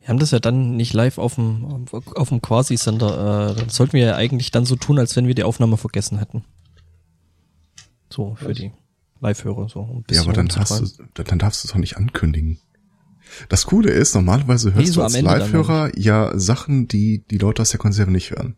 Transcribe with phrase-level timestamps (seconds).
[0.00, 3.50] Wir haben das ja dann nicht live auf dem, auf dem Quasi-Sender.
[3.50, 6.18] Äh, dann sollten wir ja eigentlich dann so tun, als wenn wir die Aufnahme vergessen
[6.18, 6.44] hätten.
[8.08, 8.56] So, für Was?
[8.56, 8.72] die
[9.20, 9.68] Live-Hörer.
[9.68, 12.58] So, um ja, aber dann, hast du, dann darfst du es doch nicht ankündigen.
[13.48, 17.62] Das Coole ist, normalerweise hörst nee, so du als Live-Hörer ja Sachen, die die Leute
[17.62, 18.56] aus der Konserve nicht hören.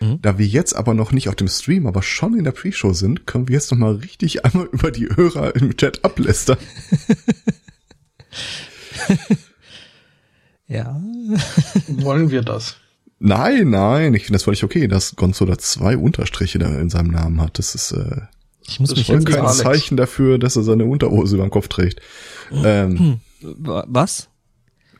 [0.00, 0.20] Mhm.
[0.22, 3.26] Da wir jetzt aber noch nicht auf dem Stream, aber schon in der Pre-Show sind,
[3.26, 6.58] können wir jetzt noch mal richtig einmal über die Hörer im Chat ablästern.
[10.74, 11.00] ja.
[11.88, 12.76] Wollen wir das?
[13.18, 17.10] Nein, nein, ich finde das völlig okay, dass Gonzo da zwei Unterstriche da in seinem
[17.10, 17.58] Namen hat.
[17.58, 18.22] Das ist, äh,
[18.66, 21.68] ich muss das mich ist kein Zeichen dafür, dass er seine Unterhose über dem Kopf
[21.68, 22.00] trägt.
[22.52, 24.28] Ähm, Was?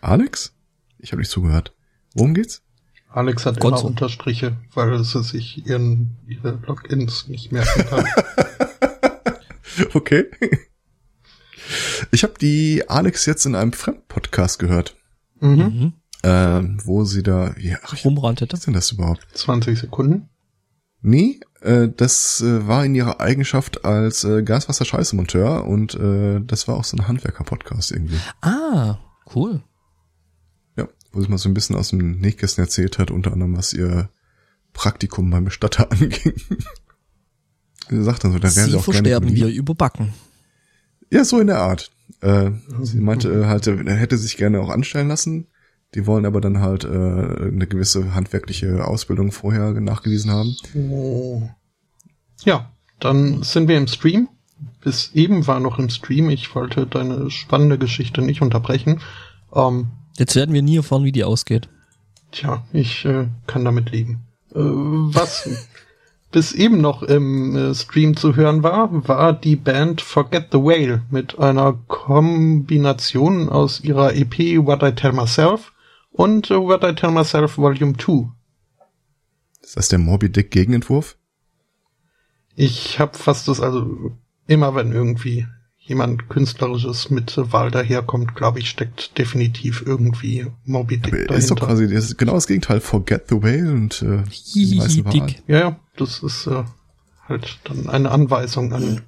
[0.01, 0.53] Alex?
[0.99, 1.75] Ich habe nicht zugehört.
[2.15, 2.63] Worum geht's?
[3.11, 3.81] Alex hat Gonzo.
[3.81, 8.07] immer Unterstriche, weil sie sich ihren ihre Logins nicht merken kann.
[9.95, 10.25] okay.
[12.11, 14.97] Ich habe die Alex jetzt in einem Fremdpodcast gehört.
[15.41, 15.93] Mhm.
[16.23, 18.53] Äh, wo sie da, ja, ach, rumrantete.
[18.53, 19.27] Was ist denn das überhaupt?
[19.35, 20.29] 20 Sekunden?
[21.03, 26.77] Nee, äh, das äh, war in ihrer Eigenschaft als äh, Gaswasser-Scheiße-Monteur und äh, das war
[26.77, 28.19] auch so ein Handwerker-Podcast irgendwie.
[28.41, 28.97] Ah,
[29.35, 29.63] cool.
[30.77, 33.75] Ja, wo sie mal so ein bisschen aus dem Nähkästchen erzählt hat, unter anderem was
[33.75, 34.09] ihr
[34.73, 36.33] Praktikum beim Bestatter anging.
[37.91, 40.15] sie sagt dann so, da wären sie, sie auch gerne sterben wir überbacken.
[41.11, 41.91] Ja, so in der Art.
[42.21, 42.51] Äh,
[42.83, 45.47] sie meinte äh, halt, er hätte sich gerne auch anstellen lassen
[45.95, 50.57] die wollen aber dann halt äh, eine gewisse handwerkliche Ausbildung vorher nachgewiesen haben.
[50.75, 51.49] Oh.
[52.45, 54.29] Ja, dann sind wir im Stream.
[54.83, 56.31] Bis eben war noch im Stream.
[56.31, 59.01] Ich wollte deine spannende Geschichte nicht unterbrechen.
[59.55, 61.69] Ähm, Jetzt werden wir nie erfahren, wie die ausgeht.
[62.33, 64.23] Tja, ich äh, kann damit leben.
[64.53, 65.49] Äh, was
[66.35, 71.03] bis eben noch im äh, Stream zu hören war, war die Band Forget the Whale
[71.09, 75.73] mit einer Kombination aus ihrer EP What I Tell Myself
[76.11, 78.29] und uh, What I Tell Myself Volume 2.
[79.63, 81.17] Ist das der Moby Dick Gegenentwurf?
[82.57, 84.11] Ich habe fast das, also
[84.49, 85.47] immer wenn irgendwie
[85.79, 91.35] jemand Künstlerisches mit Wahl daherkommt, glaube ich, steckt definitiv irgendwie Moby Dick Aber dahinter.
[91.37, 95.45] Ist doch quasi das ist genau das Gegenteil, Forget the Whale und äh, die Dick.
[95.47, 96.65] Ja, ja, das ist äh,
[97.29, 99.03] halt dann eine Anweisung an,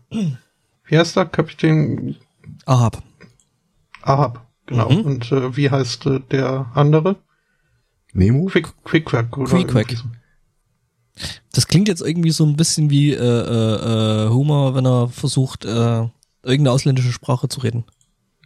[0.85, 2.17] wie heißt der, Kapitän?
[2.65, 3.03] Ahab.
[4.03, 4.47] Ahab.
[4.67, 4.91] Genau.
[4.91, 5.01] Mhm.
[5.01, 7.17] Und äh, wie heißt äh, der andere?
[8.13, 8.47] Nemo?
[8.47, 9.91] Quick, Quickquack oder Quickquack.
[9.93, 10.05] So.
[11.53, 15.65] Das klingt jetzt irgendwie so ein bisschen wie äh, äh, äh, Homer, wenn er versucht,
[15.65, 16.09] äh,
[16.43, 17.85] irgendeine ausländische Sprache zu reden.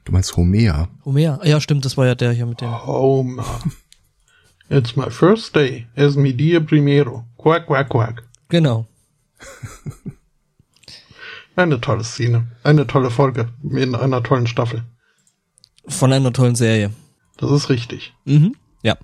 [0.05, 0.89] Du meinst Homer?
[1.05, 2.87] Homer, ja stimmt, das war ja der hier mit dem.
[2.87, 3.45] Homer.
[4.69, 7.25] It's my first day as mi dia primero.
[7.37, 8.23] Quack, quack, quack.
[8.51, 8.87] Genau.
[11.57, 12.49] Eine tolle Szene.
[12.63, 14.85] Eine tolle Folge in einer tollen Staffel.
[15.87, 16.93] Von einer tollen Serie.
[17.39, 18.15] Das ist richtig.
[18.25, 18.55] Mhm.
[18.83, 18.97] Ja.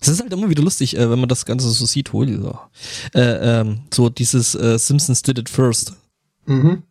[0.00, 2.14] Es ist halt immer wieder lustig, äh, wenn man das Ganze so sieht.
[2.14, 2.58] Oh, so,
[3.14, 5.94] äh, ähm, so dieses äh, Simpsons did it first.
[6.46, 6.82] Mhm.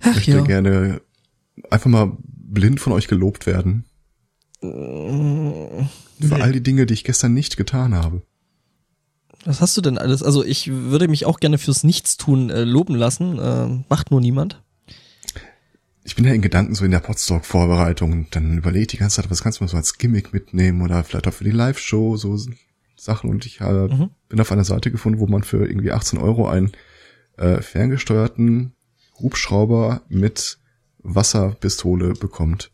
[0.00, 0.40] Ach, ich möchte ja.
[0.42, 1.00] gerne
[1.70, 3.84] einfach mal blind von euch gelobt werden.
[4.60, 6.40] Für nee.
[6.40, 8.22] all die Dinge, die ich gestern nicht getan habe.
[9.44, 10.22] Was hast du denn alles?
[10.22, 13.38] Also ich würde mich auch gerne fürs Nichtstun äh, loben lassen.
[13.38, 14.60] Äh, macht nur niemand
[16.06, 19.16] ich bin ja in Gedanken so in der Podstock-Vorbereitung und dann überlege ich die ganze
[19.16, 22.16] Zeit, was kannst du mal so als Gimmick mitnehmen oder vielleicht auch für die Live-Show
[22.16, 22.38] so
[22.96, 24.10] Sachen und ich äh, mhm.
[24.28, 26.70] bin auf einer Seite gefunden, wo man für irgendwie 18 Euro einen
[27.36, 28.72] äh, ferngesteuerten
[29.18, 30.58] Hubschrauber mit
[30.98, 32.70] Wasserpistole bekommt.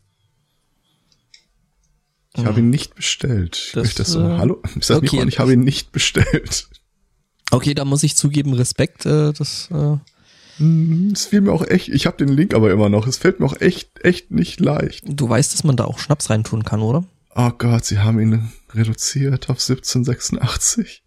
[2.35, 2.47] Ich mhm.
[2.47, 3.71] habe ihn nicht bestellt.
[3.73, 4.61] Das, ich das so, äh, hallo?
[4.75, 5.23] Ich, sag okay.
[5.27, 6.67] ich habe ihn nicht bestellt.
[7.51, 9.97] Okay, da muss ich zugeben, Respekt, äh, das äh,
[10.57, 13.39] hm, es fiel mir auch echt, ich habe den Link aber immer noch, es fällt
[13.39, 15.03] mir auch echt, echt nicht leicht.
[15.07, 17.05] Du weißt, dass man da auch Schnaps reintun kann, oder?
[17.35, 21.03] Oh Gott, sie haben ihn reduziert auf 1786.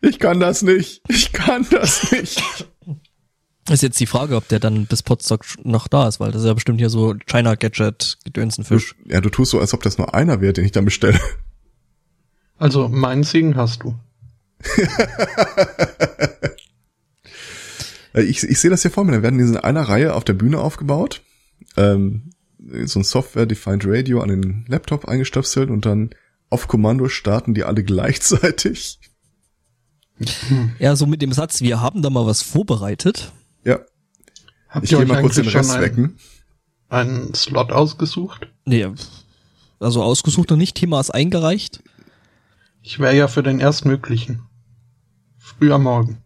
[0.00, 1.02] Ich kann das nicht.
[1.08, 2.42] Ich kann das nicht.
[3.68, 6.46] Ist jetzt die Frage, ob der dann bis Potsdok noch da ist, weil das ist
[6.46, 8.94] ja bestimmt hier so China Gadget Gedönsenfisch.
[9.06, 11.20] Ja, du tust so, als ob das nur einer wäre, den ich dann bestelle.
[12.56, 13.94] Also meinen Segen hast du.
[18.14, 19.12] ich, ich sehe das hier vor mir.
[19.12, 21.22] Da werden diese in einer Reihe auf der Bühne aufgebaut.
[21.76, 22.30] Ähm,
[22.84, 26.10] so ein Software-Defined Radio an den Laptop eingestöpselt und dann
[26.50, 28.98] auf Kommando starten die alle gleichzeitig.
[30.80, 33.32] Ja, so mit dem Satz, wir haben da mal was vorbereitet.
[33.64, 33.80] Ja.
[34.68, 36.18] Habt ich ihr euch mal kurz den Rest einen, wecken.
[36.88, 38.48] Einen Slot ausgesucht?
[38.64, 38.88] Nee,
[39.80, 40.76] also ausgesucht noch nicht.
[40.76, 41.82] Thema ist eingereicht.
[42.82, 44.42] Ich wäre ja für den erstmöglichen.
[45.38, 46.18] Früh am Morgen.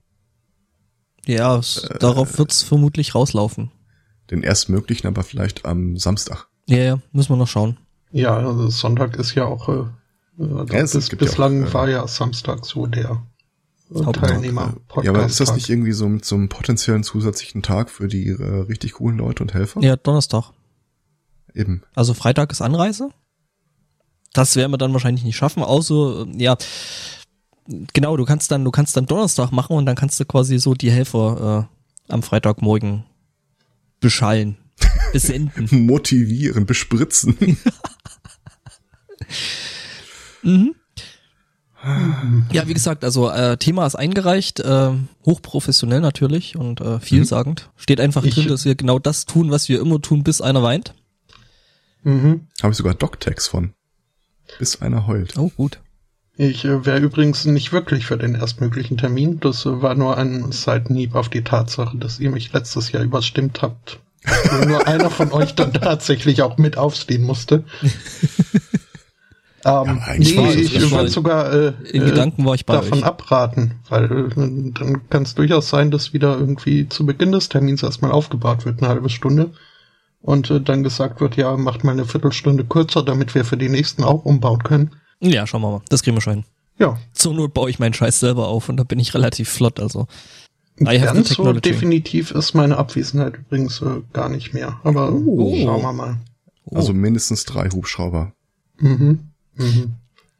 [1.26, 3.70] Ja, es, äh, darauf wird's vermutlich rauslaufen.
[4.30, 6.46] den erstmöglichen, aber vielleicht am Samstag.
[6.66, 7.76] Ja, ja, müssen wir noch schauen.
[8.12, 9.84] Ja, also Sonntag ist ja auch, äh,
[10.38, 13.22] also Ja, es bis, bislang auch, äh, war ja Samstag so der
[14.12, 14.74] Teilnehmer.
[15.02, 18.42] Ja, aber ist das nicht irgendwie so zum so potenziellen zusätzlichen Tag für die äh,
[18.42, 19.80] richtig coolen Leute und Helfer?
[19.80, 20.52] Ja, Donnerstag.
[21.54, 21.82] Eben.
[21.94, 23.10] Also Freitag ist Anreise.
[24.32, 26.56] Das werden wir dann wahrscheinlich nicht schaffen, außer, äh, ja,
[27.92, 30.74] genau, du kannst dann, du kannst dann Donnerstag machen und dann kannst du quasi so
[30.74, 31.68] die Helfer
[32.08, 33.04] äh, am Freitagmorgen
[34.00, 34.56] beschallen,
[35.12, 35.68] besenden.
[35.86, 37.58] Motivieren, bespritzen.
[42.52, 44.90] ja, wie gesagt, also äh, Thema ist eingereicht, äh,
[45.26, 47.70] hochprofessionell natürlich und äh, vielsagend.
[47.76, 50.62] Steht einfach Ich- drin, dass wir genau das tun, was wir immer tun, bis einer
[50.62, 50.94] weint.
[52.04, 52.46] Mhm.
[52.62, 53.72] Habe ich sogar Doc-Tags von.
[54.58, 55.36] Bis einer heult.
[55.38, 55.80] Oh, gut.
[56.36, 59.38] Ich äh, wäre übrigens nicht wirklich für den erstmöglichen Termin.
[59.40, 63.60] Das äh, war nur ein Seitenhieb auf die Tatsache, dass ihr mich letztes Jahr überstimmt
[63.62, 63.98] habt.
[64.66, 67.64] Nur einer von euch dann tatsächlich auch mit aufstehen musste.
[69.64, 72.98] ähm, war nee, ich schon- würde sogar äh, In äh, Gedanken war ich bei davon
[72.98, 73.04] euch.
[73.04, 77.82] abraten, weil äh, dann kann es durchaus sein, dass wieder irgendwie zu Beginn des Termins
[77.82, 79.52] erstmal aufgebaut wird, eine halbe Stunde.
[80.20, 83.68] Und äh, dann gesagt wird, ja, macht mal eine Viertelstunde kürzer, damit wir für die
[83.68, 84.90] nächsten auch umbauen können.
[85.20, 85.82] Ja, schauen wir mal.
[85.88, 86.44] Das kriegen wir schon hin.
[86.78, 89.78] Ja, Zur Not baue ich meinen Scheiß selber auf und da bin ich relativ flott,
[89.80, 90.06] also.
[90.80, 94.80] I Ganz so definitiv ist meine Abwesenheit übrigens äh, gar nicht mehr.
[94.84, 95.54] Aber Oh.
[95.62, 96.16] schauen wir mal.
[96.64, 96.76] Oh.
[96.76, 98.32] Also mindestens drei Hubschrauber.
[98.78, 99.31] Mhm.
[99.56, 99.92] Mhm.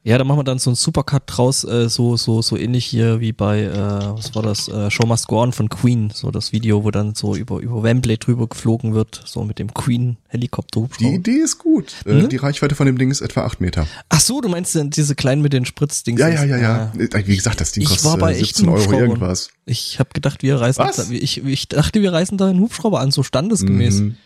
[0.05, 3.20] Ja, da machen wir dann so einen Supercut draus, äh, so, so, so ähnlich hier
[3.20, 6.50] wie bei, äh, was war das, äh, Show Must Go On von Queen, so das
[6.50, 10.88] Video, wo dann so über, über Wembley drüber geflogen wird, so mit dem Queen-Helikopter.
[10.99, 11.94] Die Idee ist gut.
[12.05, 12.26] Äh, Ne?
[12.26, 13.87] Die Reichweite von dem Ding ist etwa acht Meter.
[14.09, 16.19] Ach so, du meinst denn diese kleinen mit den Spritzdings?
[16.20, 16.93] Ja, ja, ja, ja.
[16.93, 16.99] Ah.
[16.99, 19.00] Äh, Wie gesagt, das Ding Ich kostet war bei äh, echten 17 Euro Hubschraubern.
[19.09, 19.50] irgendwas.
[19.67, 20.97] Ich habe gedacht, wir reisen, Was?
[20.97, 24.00] da, ich, ich dachte, wir reisen da einen Hubschrauber an, so standesgemäß.
[24.00, 24.17] Mhm.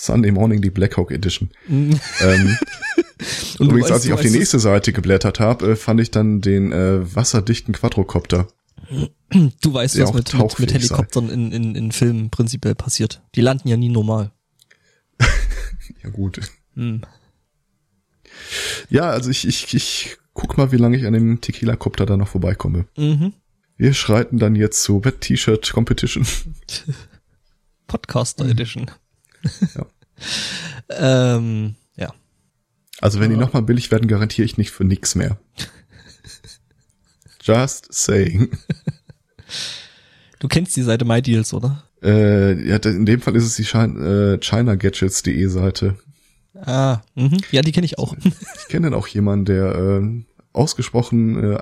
[0.00, 1.50] Sunday Morning, die Blackhawk Edition.
[1.66, 1.98] Mhm.
[2.20, 2.56] ähm,
[3.58, 6.40] Und übrigens, weißt- als ich auf die nächste Seite geblättert habe, äh, fand ich dann
[6.40, 8.48] den äh, wasserdichten Quadrocopter.
[9.60, 13.20] Du weißt, was mit, mit, mit Helikoptern in, in, in Filmen prinzipiell passiert.
[13.34, 14.30] Die landen ja nie normal.
[16.02, 16.40] Ja gut.
[16.74, 17.02] Hm.
[18.88, 22.28] Ja, also ich, ich, ich guck mal, wie lange ich an dem Tequila-Copter da noch
[22.28, 22.86] vorbeikomme.
[22.96, 23.32] Mhm.
[23.76, 26.26] Wir schreiten dann jetzt zu Wet T-Shirt Competition.
[27.86, 28.50] Podcaster Mhm.
[28.50, 28.90] Edition.
[29.74, 29.86] Ja.
[31.36, 32.12] ähm, ja.
[33.00, 35.38] Also wenn die nochmal billig werden, garantiere ich nicht für nix mehr.
[37.42, 38.50] Just saying.
[40.38, 41.84] Du kennst die Seite MyDeals, oder?
[42.02, 45.96] Äh, ja, in dem Fall ist es die China, äh, ChinaGadgets.de Seite.
[46.54, 47.38] Ah, mhm.
[47.50, 48.16] ja, die kenne ich auch.
[48.22, 51.60] Ich kenne dann auch jemanden, der äh, ausgesprochen äh,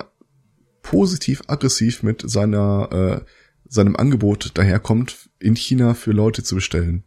[0.83, 3.25] positiv aggressiv mit seiner äh,
[3.69, 7.05] seinem Angebot daherkommt, in China für Leute zu bestellen.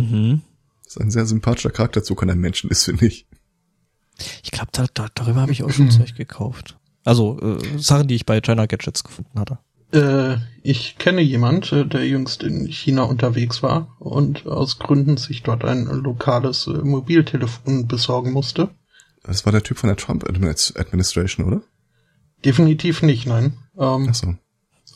[0.00, 0.42] Mhm.
[0.84, 3.26] Das ist ein sehr sympathischer Charakterzug an einem Menschen ist, finde ich.
[4.42, 6.76] Ich glaube, da, da, darüber habe ich auch schon Zeug gekauft.
[7.04, 9.58] Also äh, Sachen, die ich bei China Gadgets gefunden hatte.
[9.92, 15.42] Äh, ich kenne jemand, äh, der jüngst in China unterwegs war und aus Gründen sich
[15.42, 18.70] dort ein lokales äh, Mobiltelefon besorgen musste.
[19.22, 21.62] Das war der Typ von der Trump Admi- Administration, oder?
[22.44, 23.54] Definitiv nicht, nein.
[23.78, 24.34] Ähm, Ach so.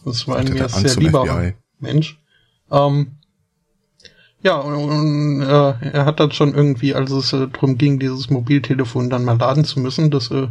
[0.04, 1.54] Das war ein mir sehr lieber FBI.
[1.78, 2.20] Mensch.
[2.70, 3.16] Ähm,
[4.44, 8.28] ja, und, und äh, er hat dann schon irgendwie, als es äh, darum ging, dieses
[8.28, 10.48] Mobiltelefon dann mal laden zu müssen, das äh,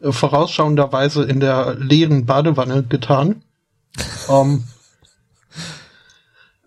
[0.00, 3.42] äh, vorausschauenderweise in der leeren Badewanne getan.
[4.28, 4.64] ähm,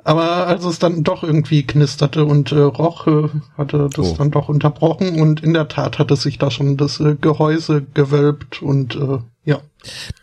[0.05, 4.15] aber als es dann doch irgendwie knisterte und äh, roch, äh, hatte das Oh.
[4.17, 8.61] dann doch unterbrochen und in der Tat hatte sich da schon das äh, Gehäuse gewölbt
[8.61, 9.59] und äh, ja.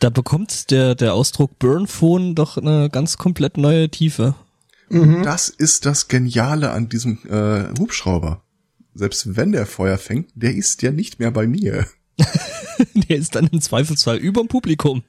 [0.00, 4.34] Da bekommt der, der Ausdruck Burnphone doch eine ganz komplett neue Tiefe.
[4.90, 5.23] Mhm.
[5.23, 8.42] Das ist das Geniale an diesem äh, Hubschrauber.
[8.95, 11.87] Selbst wenn der Feuer fängt, der ist ja nicht mehr bei mir.
[13.09, 15.02] Der ist dann im Zweifelsfall überm Publikum.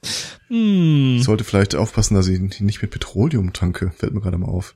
[0.48, 1.18] Hm.
[1.18, 3.92] Ich sollte vielleicht aufpassen, dass ich ihn nicht mit Petroleum tanke.
[3.96, 4.76] Fällt mir gerade mal auf.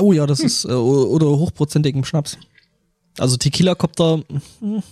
[0.00, 2.36] Oh ja, das ist, äh, oder hochprozentigem Schnaps.
[3.18, 4.22] Also Tequila-Copter,
[4.60, 4.82] hm,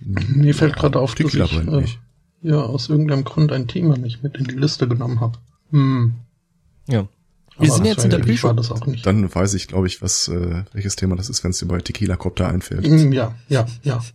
[0.00, 1.98] Mir fällt gerade auf, dass Tequila ich brennt äh, nicht.
[2.42, 5.38] ja aus irgendeinem Grund ein Thema nicht mit in die Liste genommen habe.
[5.70, 6.14] Hm.
[6.88, 7.08] ja.
[7.58, 8.52] Wir sind jetzt in der Pre-Show.
[8.52, 9.06] das auch nicht.
[9.06, 11.80] Dann weiß ich, glaube ich, was äh, welches Thema das ist, wenn es dir bei
[11.80, 12.86] Tequila Copter einfällt.
[12.86, 14.00] Hm, ja, ja, ja.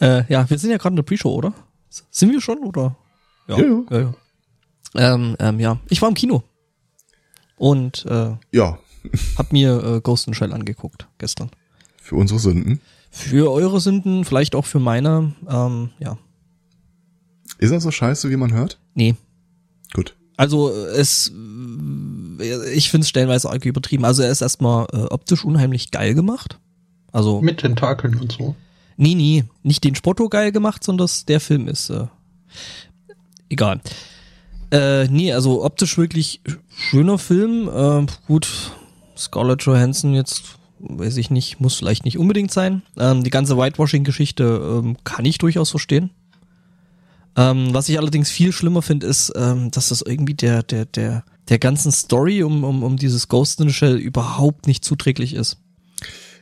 [0.00, 1.52] Äh, ja, wir sind ja gerade in der Pre-Show, oder?
[1.88, 2.94] Sind wir schon, oder?
[3.48, 3.82] Ja, ja.
[3.90, 4.14] ja, ja.
[5.14, 6.44] Ähm, ähm, ja, ich war im Kino.
[7.56, 8.78] Und äh, Ja,
[9.36, 11.50] hab mir äh, Ghost in Shell angeguckt gestern.
[12.00, 12.80] für unsere Sünden.
[13.10, 15.34] Für eure Sünden, vielleicht auch für meine.
[15.48, 16.16] Ähm, ja,
[17.58, 18.78] Ist er so scheiße, wie man hört?
[18.94, 19.16] nee.
[20.40, 21.30] Also es
[22.74, 24.06] ich finde es stellenweise arg übertrieben.
[24.06, 26.58] Also er ist erstmal äh, optisch unheimlich geil gemacht.
[27.12, 27.42] Also.
[27.42, 28.56] Mit Tentakeln und so.
[28.96, 32.06] Nee, nee, nicht den Spotto geil gemacht, sondern das, der Film ist äh,
[33.50, 33.82] egal.
[34.70, 36.40] Äh, nee, also optisch wirklich
[36.74, 37.68] schöner Film.
[37.68, 38.72] Äh, gut,
[39.18, 42.80] Scarlett Johansson jetzt, weiß ich nicht, muss vielleicht nicht unbedingt sein.
[42.96, 46.08] Ähm, die ganze Whitewashing-Geschichte ähm, kann ich durchaus verstehen.
[47.36, 51.24] Ähm, was ich allerdings viel schlimmer finde, ist, ähm, dass das irgendwie der, der, der,
[51.48, 55.58] der ganzen Story um, um, um dieses Ghost in the Shell überhaupt nicht zuträglich ist.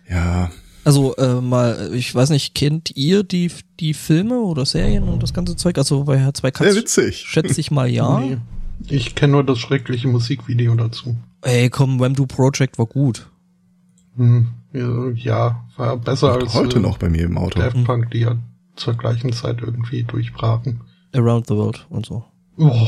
[0.09, 0.51] Ja.
[0.85, 5.35] Also äh, mal, ich weiß nicht, kennt ihr die die Filme oder Serien und das
[5.35, 5.77] ganze Zeug?
[5.77, 7.25] Also bei Herr zwei Sehr witzig.
[7.27, 8.21] schätze ich mal ja.
[8.21, 8.39] Nee.
[8.87, 11.17] Ich kenne nur das schreckliche Musikvideo dazu.
[11.43, 13.29] Ey, komm, Wham Do Project war gut.
[14.17, 17.59] Hm, ja, war besser Macht als heute äh, noch bei mir im Auto.
[17.59, 18.37] Daft Punk, die ja
[18.79, 20.81] zur gleichen Zeit irgendwie durchbrachen.
[21.15, 22.25] Around the World und so.
[22.59, 22.87] Oh,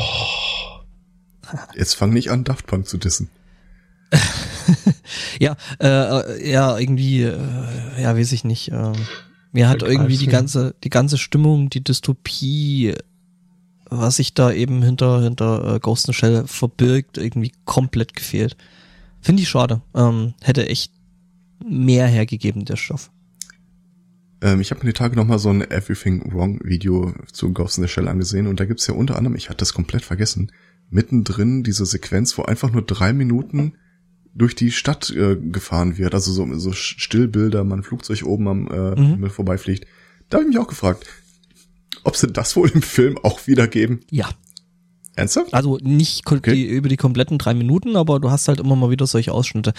[1.75, 3.29] Jetzt fang nicht an, Daft Punk zu dissen.
[5.41, 8.71] Ja, äh, ja, irgendwie, äh, ja, weiß ich nicht.
[8.71, 8.93] Äh,
[9.53, 12.95] mir hat irgendwie die ganze, die ganze Stimmung, die Dystopie,
[13.89, 18.57] was sich da eben hinter, hinter äh, Ghost in the Shell verbirgt, irgendwie komplett gefehlt.
[19.21, 19.81] Finde ich schade.
[19.95, 20.93] Ähm, hätte echt
[21.65, 23.11] mehr hergegeben, der Stoff.
[24.43, 27.85] Ähm, ich habe mir die Tage nochmal so ein Everything Wrong Video zu Ghost in
[27.85, 30.51] the Shell angesehen und da gibt's ja unter anderem, ich hatte das komplett vergessen,
[30.91, 33.75] mittendrin diese Sequenz, wo einfach nur drei Minuten
[34.35, 38.91] durch die Stadt äh, gefahren wird, also so, so Stillbilder, man Flugzeug oben am äh,
[39.01, 39.07] Mhm.
[39.15, 39.87] Himmel vorbeifliegt.
[40.29, 41.07] Da habe ich mich auch gefragt,
[42.05, 44.01] ob sie das wohl im Film auch wiedergeben.
[44.11, 44.31] Ja,
[45.17, 45.53] Ernsthaft?
[45.53, 46.55] Also nicht Okay.
[46.55, 49.75] die, über die kompletten drei Minuten, aber du hast halt immer mal wieder solche Ausschnitte.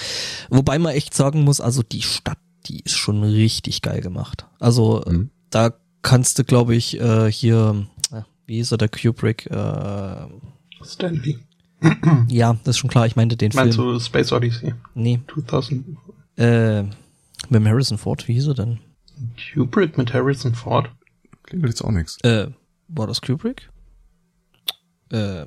[0.49, 2.37] Wobei man echt sagen muss, also die Stadt,
[2.67, 4.47] die ist schon richtig geil gemacht.
[4.59, 5.29] Also äh, Mhm.
[5.49, 10.27] da kannst du, glaube ich, äh, hier, äh, wie ist er, der Kubrick, äh,
[10.83, 11.37] Stanley.
[12.27, 13.93] ja, das ist schon klar, ich meinte den Meinst Film.
[13.93, 14.73] du Space Odyssey?
[14.93, 15.97] Nee, 2000
[16.37, 16.83] äh,
[17.49, 18.79] mit Harrison Ford, wie hieß er denn?
[19.53, 20.89] Kubrick mit Harrison Ford?
[21.43, 22.17] Klingt jetzt auch nichts.
[22.23, 22.47] Äh,
[22.87, 23.69] war das Kubrick?
[25.11, 25.45] Äh,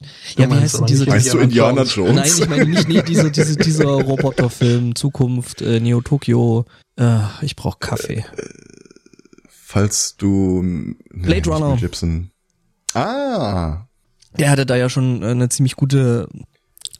[0.00, 2.14] Du ja, wie meinst heißt denn diese, du Indiana Jones?
[2.14, 6.64] Nein, ich meine nicht, nicht diese, diese, dieser Roboterfilm, Zukunft, äh, Neo Tokyo.
[6.96, 8.24] Äh, ich brauch Kaffee.
[9.48, 11.76] Falls du nee, Blade Runner.
[11.76, 12.30] Gibson.
[12.94, 13.86] Ah,
[14.38, 16.28] Der hatte da ja schon äh, eine ziemlich gute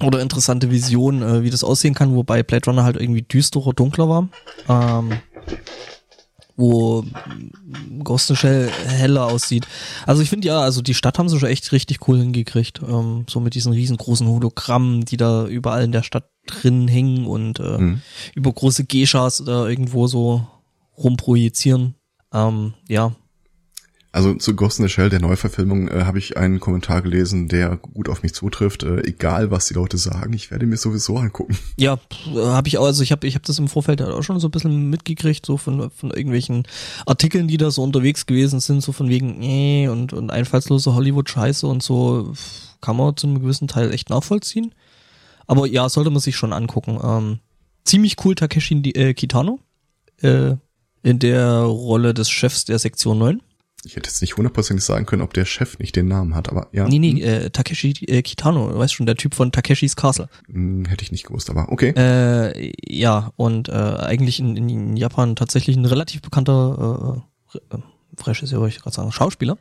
[0.00, 4.08] oder interessante Vision, äh, wie das aussehen kann, wobei Blade Runner halt irgendwie düsterer, dunkler
[4.08, 4.28] war.
[4.68, 5.18] Ähm,
[6.58, 7.04] wo
[8.04, 9.66] Ghost in Shell heller aussieht.
[10.06, 12.82] Also ich finde ja, also die Stadt haben sie schon echt richtig cool hingekriegt.
[12.86, 17.60] Ähm, so mit diesen riesengroßen Hologrammen, die da überall in der Stadt drin hängen und
[17.60, 18.02] äh, Mhm.
[18.34, 20.46] über große Geishas da irgendwo so
[20.96, 21.94] rumprojizieren.
[22.34, 23.12] Ähm, ja,
[24.10, 27.76] Also zu Ghost in the Shell, der Neuverfilmung, äh, habe ich einen Kommentar gelesen, der
[27.76, 28.82] gut auf mich zutrifft.
[28.82, 31.56] Äh, egal, was die Leute sagen, ich werde mir sowieso angucken.
[31.76, 31.98] Ja,
[32.34, 34.48] habe ich auch, also ich habe ich hab das im Vorfeld halt auch schon so
[34.48, 36.66] ein bisschen mitgekriegt, so von, von irgendwelchen
[37.04, 41.66] Artikeln, die da so unterwegs gewesen sind, so von wegen, nee, und, und einfallslose Hollywood-Scheiße
[41.66, 42.32] und so,
[42.80, 44.74] kann man zu einem gewissen Teil echt nachvollziehen.
[45.46, 46.98] Aber ja, sollte man sich schon angucken.
[47.02, 47.38] Ähm,
[47.84, 49.60] ziemlich cool Takeshi äh, Kitano,
[50.22, 50.54] äh,
[51.02, 53.42] in der Rolle des Chefs der Sektion 9.
[53.84, 56.66] Ich hätte jetzt nicht hundertprozentig sagen können, ob der Chef nicht den Namen hat, aber
[56.72, 60.28] ja, Nee, nee, äh, Takeshi äh, Kitano, du weißt schon, der Typ von Takeshis Castle.
[60.50, 61.90] hm, hätte ich nicht gewusst, aber okay.
[61.96, 67.22] Äh, ja, und äh, eigentlich in, in Japan tatsächlich ein relativ bekannter
[67.54, 67.78] äh, äh,
[68.26, 69.58] Regisseur, wollte ich gerade sagen, Schauspieler.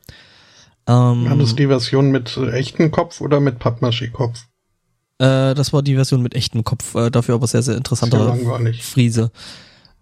[0.88, 4.40] Ähm, War das die Version mit äh, echten Kopf oder mit Pappmaché-Kopf?
[5.20, 8.26] äh, das war die Version mit echtem Kopf, äh, dafür aber sehr, sehr Sehr interessanter
[8.26, 8.84] langweilig.
[8.84, 9.32] Friese.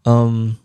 [0.06, 0.56] Ähm,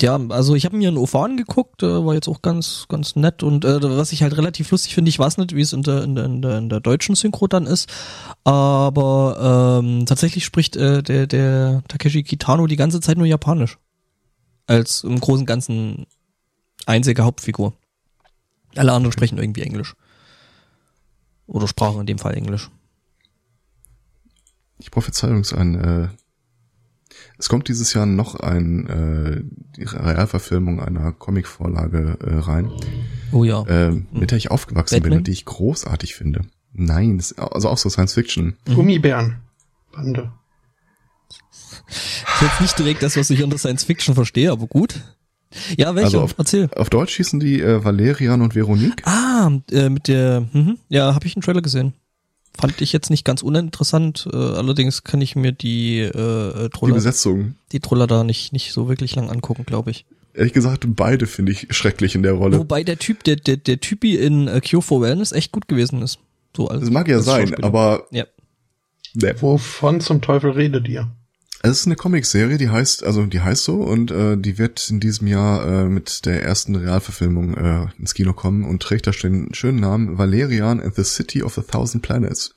[0.00, 3.42] ja, also ich habe mir einen OV angeguckt, äh, war jetzt auch ganz, ganz nett
[3.42, 6.04] und äh, was ich halt relativ lustig finde, ich weiß nicht, wie es in der,
[6.04, 7.90] in der, in der, deutschen Synchro dann ist,
[8.44, 13.78] aber ähm, tatsächlich spricht äh, der, der Takeshi Kitano die ganze Zeit nur Japanisch.
[14.66, 16.06] Als im Großen und Ganzen
[16.86, 17.72] einzige Hauptfigur.
[18.76, 19.94] Alle anderen sprechen irgendwie Englisch.
[21.46, 22.70] Oder sprachen in dem Fall Englisch.
[24.78, 26.08] Ich prophezei uns ein, äh,
[27.38, 29.42] es kommt dieses Jahr noch ein, äh,
[29.76, 32.70] die Realverfilmung einer Comicvorlage äh, rein,
[33.32, 33.62] Oh ja.
[33.66, 35.18] äh, mit der ich aufgewachsen bin Batman?
[35.18, 36.42] und die ich großartig finde.
[36.72, 38.56] Nein, das, also auch so Science Fiction.
[38.66, 38.74] Mhm.
[38.74, 39.36] Gummibären.
[39.92, 40.32] Bande.
[41.88, 45.00] ist jetzt nicht direkt das, was ich unter Science Fiction verstehe, aber gut.
[45.78, 46.06] Ja, welche?
[46.06, 46.68] Also auf- Erzähl.
[46.76, 49.02] Auf Deutsch hießen die äh, Valerian und Veronique.
[49.06, 51.94] Ah, äh, mit der, mhm, ja, habe ich einen Trailer gesehen.
[52.60, 56.94] Fand ich jetzt nicht ganz uninteressant, äh, allerdings kann ich mir die äh, Die Troller,
[56.94, 57.54] Besetzung.
[57.72, 60.06] die Troller da nicht, nicht so wirklich lang angucken, glaube ich.
[60.34, 62.58] Ehrlich gesagt, beide finde ich schrecklich in der Rolle.
[62.58, 66.02] Wobei der Typ, der, der, der Typi in äh, Cure for Wellness echt gut gewesen
[66.02, 66.18] ist.
[66.56, 68.24] So als, Das mag ja als sein, aber Ja.
[69.14, 69.34] Nee.
[69.40, 71.08] Wovon zum Teufel redet ihr?
[71.70, 75.00] Es ist eine Comicserie, die heißt, also die heißt so und äh, die wird in
[75.00, 79.52] diesem Jahr äh, mit der ersten Realverfilmung äh, ins Kino kommen und trägt da den
[79.52, 82.54] schönen Namen Valerian and the City of a Thousand Planets.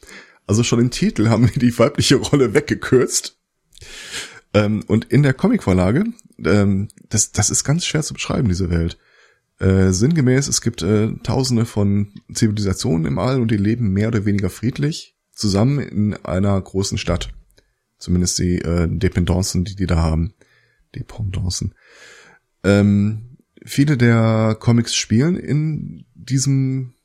[0.48, 3.38] Also schon im Titel haben wir die weibliche Rolle weggekürzt.
[4.54, 6.06] Ähm, und in der Comicvorlage,
[6.46, 8.98] ähm, das, das ist ganz schwer zu beschreiben, diese Welt.
[9.60, 14.24] Äh, sinngemäß, es gibt äh, tausende von Zivilisationen im All und die leben mehr oder
[14.24, 17.34] weniger friedlich zusammen in einer großen Stadt.
[18.02, 20.34] Zumindest die äh, Dependancen, die die da haben.
[20.96, 21.76] Dependancen.
[22.64, 26.96] Ähm, viele der Comics spielen in diesem,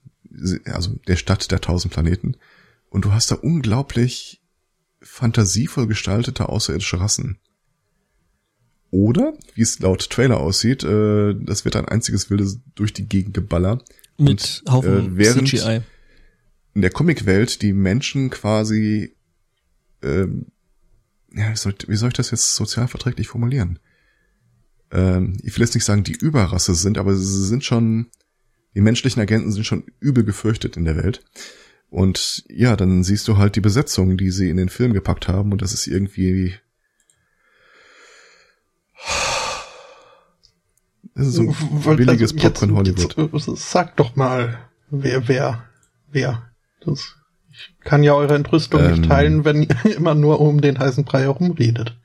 [0.65, 2.37] also der Stadt der tausend Planeten.
[2.89, 4.41] Und du hast da unglaublich
[5.03, 7.39] fantasievoll gestaltete außerirdische Rassen.
[8.91, 13.35] Oder, wie es laut Trailer aussieht, äh, das wird ein einziges wildes durch die Gegend
[13.35, 13.83] geballer.
[14.17, 15.83] Mit und, Haufen äh, während CGI.
[16.73, 19.15] In der Comicwelt die Menschen quasi
[20.03, 20.47] ähm,
[21.33, 23.79] ja, wie soll, wie soll ich das jetzt sozialverträglich formulieren?
[24.91, 28.09] Ähm, ich will jetzt nicht sagen, die Überrasse sind, aber sie sind schon,
[28.75, 31.25] die menschlichen Agenten sind schon übel gefürchtet in der Welt.
[31.89, 35.53] Und ja, dann siehst du halt die Besetzung, die sie in den Film gepackt haben
[35.53, 36.55] und das ist irgendwie
[41.15, 43.33] das ist so ein billiges also Popcorn Hollywood.
[43.33, 44.59] Jetzt, sag doch mal,
[44.91, 45.65] wer, wer,
[46.11, 46.51] wer.
[46.81, 47.17] Das
[47.81, 51.23] kann ja eure Entrüstung ähm, nicht teilen, wenn ihr immer nur um den heißen Brei
[51.23, 51.97] herumredet.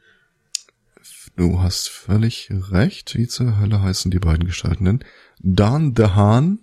[1.35, 3.15] Du hast völlig recht.
[3.15, 5.03] Wie zur Hölle heißen die beiden Gestaltenden?
[5.39, 6.59] Dan DeHaan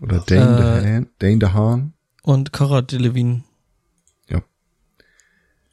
[0.00, 3.44] oder Dane äh, DeHaan, Dane DeHaan und Cara Delevingne.
[4.28, 4.42] Ja.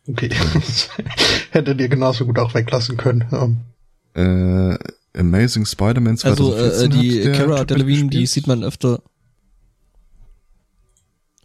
[0.08, 0.30] Okay,
[1.52, 3.64] hättet ihr genauso gut auch weglassen können.
[4.14, 4.78] Äh,
[5.18, 9.02] Amazing Spider-Man 2014 Also äh, die Cara Delevingne, die sieht man öfter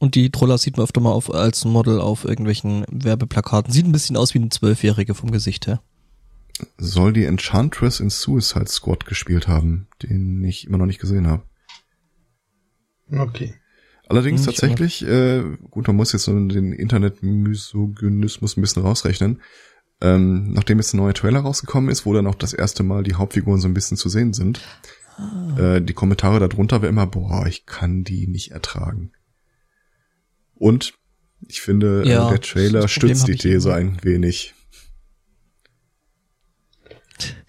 [0.02, 3.72] und die Troller sieht man öfter mal auf, als Model auf irgendwelchen Werbeplakaten.
[3.72, 5.80] Sieht ein bisschen aus wie eine Zwölfjährige vom Gesicht her.
[6.76, 11.44] Soll die Enchantress in Suicide Squad gespielt haben, den ich immer noch nicht gesehen habe.
[13.12, 13.54] Okay.
[14.08, 19.40] Allerdings hm, tatsächlich, äh, gut, man muss jetzt so den Internet-Misogynismus ein bisschen rausrechnen.
[20.00, 23.14] Ähm, nachdem jetzt ein neuer Trailer rausgekommen ist, wo dann auch das erste Mal die
[23.14, 24.62] Hauptfiguren so ein bisschen zu sehen sind,
[25.16, 25.76] ah.
[25.76, 29.12] äh, die Kommentare darunter war immer, boah, ich kann die nicht ertragen.
[30.62, 30.94] Und
[31.48, 34.54] ich finde, äh, ja, der Trailer stützt die These ein wenig.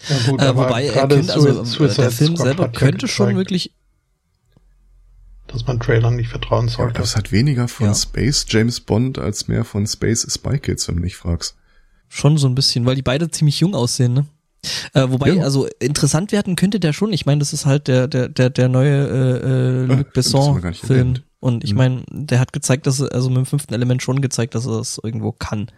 [0.10, 3.72] Ja gut, äh, wobei er könnte, also Suicide der Film Squad selber könnte schon wirklich
[5.46, 6.96] dass man Trailern nicht vertrauen sollte.
[6.96, 7.94] Ja, das hat weniger von ja.
[7.94, 11.56] Space James Bond als mehr von Space Spy Kids, wenn du mich fragst.
[12.10, 14.26] Schon so ein bisschen, weil die beide ziemlich jung aussehen, ne?
[14.94, 15.44] Äh, wobei, ja.
[15.44, 17.14] also interessant werden könnte der schon.
[17.14, 21.20] Ich meine, das ist halt der der der der neue äh, äh, Luc Besson Film.
[21.44, 21.78] Und ich mhm.
[21.78, 24.78] meine, der hat gezeigt, dass er, also mit dem fünften Element schon gezeigt, dass er
[24.78, 25.70] das irgendwo kann.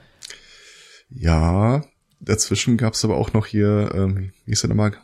[1.09, 1.83] Ja,
[2.19, 4.95] dazwischen gab's aber auch noch hier, ähm, wie ist der nochmal?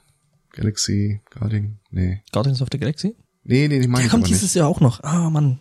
[0.52, 1.80] Galaxy Guardian?
[1.89, 2.21] Nee.
[2.32, 3.15] Guardians of the Galaxy?
[3.43, 5.02] Nee, nee, die meine ich kommt dieses Jahr auch noch.
[5.02, 5.60] Ah, Mann.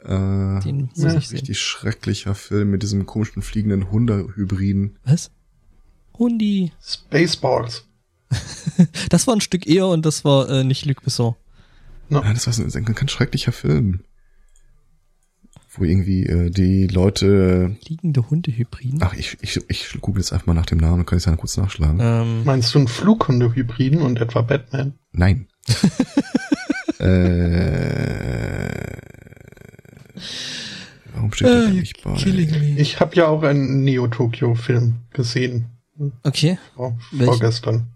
[0.00, 1.38] Äh, Den muss ja, ich sehen.
[1.38, 4.98] richtig schrecklicher Film mit diesem komischen fliegenden Hunde-Hybriden.
[5.04, 5.30] Was?
[6.18, 6.72] Hundi.
[6.82, 7.88] Spaceballs.
[9.08, 11.36] das war ein Stück eher und das war äh, nicht Luc Besson.
[12.10, 12.20] No.
[12.20, 14.02] Ja, das war ein, ein ganz schrecklicher Film
[15.78, 19.00] wo irgendwie äh, die Leute liegende Hundehybriden.
[19.02, 21.36] Ach, ich ich ich google jetzt einfach mal nach dem Namen, kann ich es ja
[21.36, 21.98] kurz nachschlagen.
[22.00, 22.44] Ähm.
[22.44, 24.94] Meinst du einen Flughundehybriden und etwa Batman?
[25.12, 25.48] Nein.
[26.98, 27.06] äh,
[31.14, 32.14] warum steht äh, nicht bei?
[32.76, 35.66] Ich habe ja auch einen Neo Tokyo Film gesehen.
[36.22, 36.58] Okay.
[36.74, 37.88] Vor, vorgestern.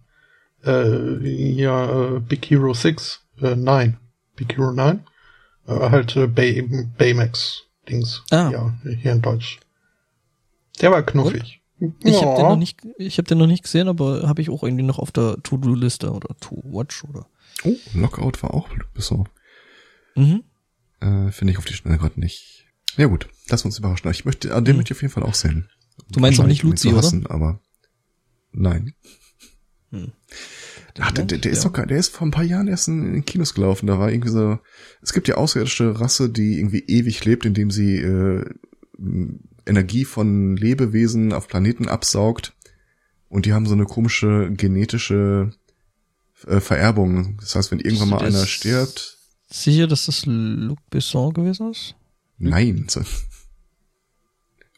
[0.64, 3.96] Äh, ja, äh, Big Hero 6, äh, 9.
[4.36, 5.00] Big Hero 9.
[5.66, 6.62] Äh, halt äh, Bay,
[6.98, 7.69] Baymax.
[7.88, 8.22] Dings.
[8.30, 8.50] Ah.
[8.50, 9.60] Ja, hier in Deutsch.
[10.80, 11.60] Der war knuffig.
[11.78, 11.94] Und?
[12.04, 12.22] Ich oh.
[12.22, 14.84] habe den noch nicht, ich habe den noch nicht gesehen, aber habe ich auch irgendwie
[14.84, 17.26] noch auf der To-Do-Liste oder To-Watch oder.
[17.64, 19.24] Oh, Lockout war auch so.
[20.14, 20.44] Mhm.
[21.00, 22.66] Äh, Finde ich auf die Schnelle gerade nicht.
[22.96, 24.10] Ja gut, lass uns überraschen.
[24.10, 24.78] Ich möchte, an dem mhm.
[24.78, 25.68] möchte ich auf jeden Fall auch sehen.
[26.10, 27.34] Du meinst auch nicht Luzi, hassen, oder?
[27.34, 27.60] Aber
[28.52, 28.94] nein.
[29.90, 30.12] Hm.
[31.00, 31.56] Ach, der, der, der ja.
[31.56, 33.86] ist doch, der ist vor ein paar Jahren erst in, in Kinos gelaufen.
[33.86, 34.58] Da war irgendwie so,
[35.02, 38.44] es gibt ja außerirdische Rasse, die irgendwie ewig lebt, indem sie äh,
[39.66, 42.54] Energie von Lebewesen auf Planeten absaugt.
[43.28, 45.52] Und die haben so eine komische genetische
[46.46, 47.36] äh, Vererbung.
[47.40, 49.18] Das heißt, wenn irgendwann mal einer stirbt.
[49.48, 51.94] Sicher, dass das Luc Besson gewesen ist?
[52.38, 52.86] Nein.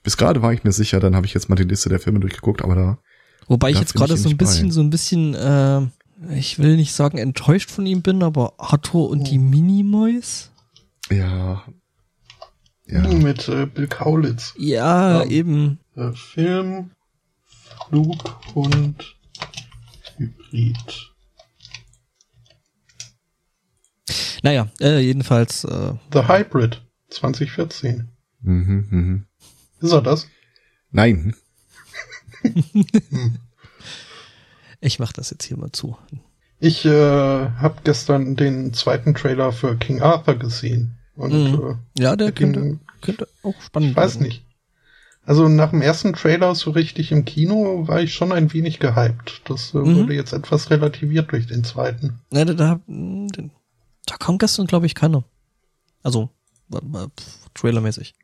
[0.02, 2.20] Bis gerade war ich mir sicher, dann habe ich jetzt mal die Liste der Filme
[2.20, 2.98] durchgeguckt, aber da.
[3.48, 4.74] Wobei ich jetzt gerade so ein bisschen, bei.
[4.74, 5.86] so ein bisschen äh,
[6.30, 10.50] ich will nicht sagen enttäuscht von ihm bin, aber Arthur und die Minimoys?
[11.10, 11.64] Ja.
[12.86, 13.00] Ja.
[13.08, 14.54] Mit äh, Bill Kaulitz.
[14.58, 15.30] Ja, Ja.
[15.30, 15.78] eben.
[15.96, 16.90] Äh, Film,
[17.88, 19.16] Flughund,
[20.16, 21.10] Hybrid.
[24.42, 28.08] Naja, äh, jedenfalls, äh, The Hybrid 2014.
[28.40, 29.26] Mhm, mhm.
[29.80, 30.26] Ist er das?
[30.90, 31.34] Nein.
[34.82, 35.96] ich mach das jetzt hier mal zu.
[36.58, 40.98] Ich äh, habe gestern den zweiten Trailer für King Arthur gesehen.
[41.16, 41.78] Und Mhm.
[41.98, 44.26] Ja, der äh, den- könnte, könnte auch spannend ich weiß werden.
[44.28, 44.44] nicht.
[45.24, 49.42] Also nach dem ersten Trailer so richtig im Kino war ich schon ein wenig gehypt.
[49.44, 49.96] Das äh, Mhm.
[49.96, 52.18] wurde jetzt etwas relativiert durch den zweiten.
[52.32, 55.22] Ja, da, da, da kam gestern, glaube ich, keiner.
[56.02, 56.28] Also,
[56.72, 57.08] äh, äh,
[57.54, 58.14] trailermäßig.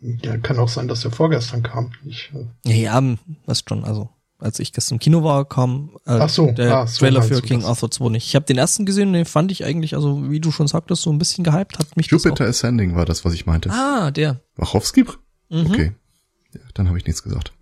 [0.00, 1.92] Ja, kann auch sein, dass der vorgestern kam.
[2.04, 3.16] Ich, äh, Ja, ja,
[3.46, 4.10] weißt schon, also
[4.44, 7.40] als ich gestern im Kino war, kam äh, Ach so, der ah, so Trailer für
[7.40, 7.68] King das.
[7.68, 8.26] Arthur 2 nicht.
[8.26, 11.02] Ich habe den ersten gesehen und den fand ich eigentlich, also wie du schon sagtest,
[11.02, 13.70] so ein bisschen gehypt hat mich das Jupiter Ascending war das, was ich meinte.
[13.70, 14.40] Ah, der.
[14.56, 15.04] Wachowski?
[15.48, 15.66] Mhm.
[15.66, 15.92] Okay.
[16.52, 17.52] Ja, dann habe ich nichts gesagt.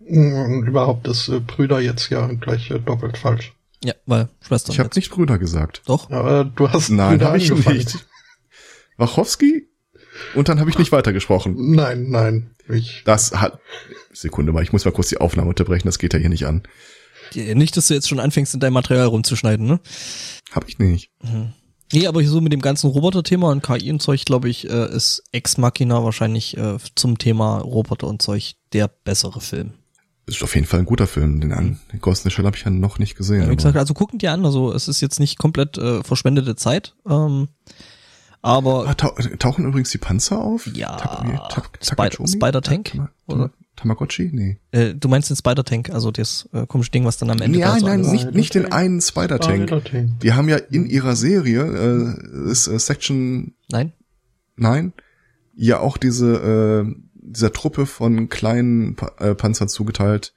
[0.00, 3.54] und überhaupt ist äh, Brüder jetzt ja gleich äh, doppelt falsch.
[3.84, 4.72] Ja, weil Schwestern.
[4.72, 5.82] Ich habe nicht Brüder gesagt.
[5.86, 6.10] Doch.
[6.10, 7.76] Aber du hast Nein, habe ich angefangen.
[7.76, 8.06] nicht.
[8.96, 9.68] Wachowski?
[10.34, 11.54] Und dann habe ich nicht weitergesprochen.
[11.74, 12.55] Nein, nein.
[12.68, 13.60] Ich, Das hat.
[14.12, 16.62] Sekunde mal, ich muss mal kurz die Aufnahme unterbrechen, das geht ja hier nicht an.
[17.34, 19.80] Nicht, dass du jetzt schon anfängst, in dein Material rumzuschneiden, ne?
[20.52, 21.10] Hab ich nicht.
[21.92, 25.22] Nee, aber so mit dem ganzen Roboter-Thema und KI und Zeug, glaube ich, äh, ist
[25.32, 29.74] Ex Machina wahrscheinlich äh, zum Thema Roboter und Zeug der bessere Film.
[30.26, 31.40] Ist auf jeden Fall ein guter Film.
[31.40, 33.42] Den, an, den Ghost in the Shell habe ich ja noch nicht gesehen.
[33.42, 36.56] Ja, wie gesagt, also gucken die an, also es ist jetzt nicht komplett äh, verschwendete
[36.56, 37.48] Zeit, ähm,
[38.46, 40.66] aber Ah, tau tauchen übrigens die Panzer auf?
[40.74, 40.96] Ja.
[40.96, 41.22] Ta-
[41.80, 42.28] Spider- Takachomi?
[42.28, 42.90] Spider-Tank?
[42.92, 43.36] Tama- Oder?
[43.38, 44.30] Tama- Tamagotchi?
[44.32, 44.56] Nee.
[44.70, 47.74] äh, du meinst den Spider-Tank, also das äh, komische Ding, was dann am Ende Ja,
[47.74, 49.68] da so nein, nicht, nicht den einen Spider-Tank.
[49.68, 50.20] Spider-Tank.
[50.20, 51.62] Die haben ja in ihrer Serie,
[52.16, 53.92] äh, ist äh, Section Nein?
[54.56, 54.92] 9,
[55.54, 60.32] ja auch diese, äh, dieser Truppe von kleinen pa äh, Panzern zugeteilt,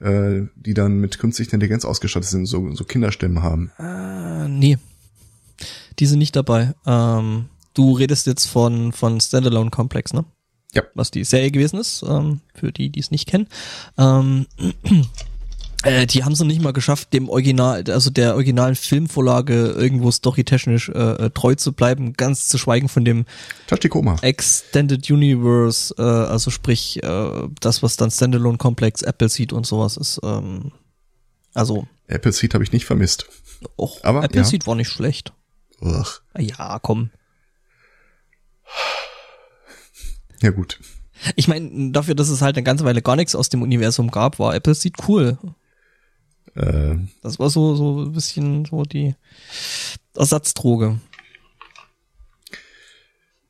[0.00, 3.72] äh, die dann mit künstlicher Intelligenz ausgestattet sind, so, so Kinderstimmen haben.
[3.80, 4.78] Äh, nee.
[5.98, 6.74] Die sind nicht dabei.
[6.86, 10.24] Ähm, du redest jetzt von, von Standalone Complex, ne?
[10.74, 10.82] Ja.
[10.94, 13.48] Was die Serie gewesen ist, ähm, für die, die es nicht kennen.
[13.96, 14.46] Ähm,
[15.82, 20.10] äh, die haben es noch nicht mal geschafft, dem Original, also der originalen Filmvorlage irgendwo
[20.10, 23.24] storytechnisch äh, äh, treu zu bleiben, ganz zu schweigen von dem
[23.66, 24.16] Tachikoma.
[24.20, 29.96] Extended Universe, äh, also sprich äh, das, was dann Standalone Complex, Apple Seed und sowas
[29.96, 30.20] ist.
[30.22, 30.72] Ähm,
[31.54, 33.26] also Apple Seed habe ich nicht vermisst.
[33.76, 34.44] auch Aber, Apple ja.
[34.44, 35.32] Seed war nicht schlecht.
[35.80, 36.06] Ugh.
[36.36, 37.10] Ja, komm.
[40.42, 40.78] Ja gut.
[41.34, 44.38] Ich meine, dafür, dass es halt eine ganze Weile gar nichts aus dem Universum gab,
[44.38, 45.36] war Apple Seed cool.
[46.54, 49.14] Äh, Das war so so ein bisschen so die
[50.14, 51.00] Ersatzdroge.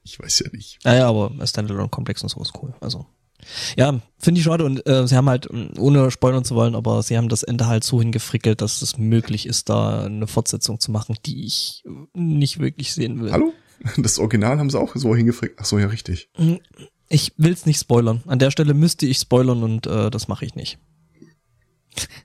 [0.03, 0.79] ich weiß ja nicht.
[0.85, 2.75] Naja, aber Standalone Complex und so ist cool.
[2.81, 3.07] Also
[3.77, 7.03] ja, finde ich schade und äh, sie haben halt, mh, ohne spoilern zu wollen, aber
[7.03, 10.91] sie haben das Ende halt so hingefrickelt, dass es möglich ist, da eine Fortsetzung zu
[10.91, 13.33] machen, die ich äh, nicht wirklich sehen will.
[13.33, 13.53] Hallo?
[13.97, 15.57] Das Original haben sie auch so hingefrickt.
[15.61, 16.29] Ach so, ja, richtig.
[17.09, 18.23] Ich will's nicht spoilern.
[18.27, 20.79] An der Stelle müsste ich spoilern und äh, das mache ich nicht.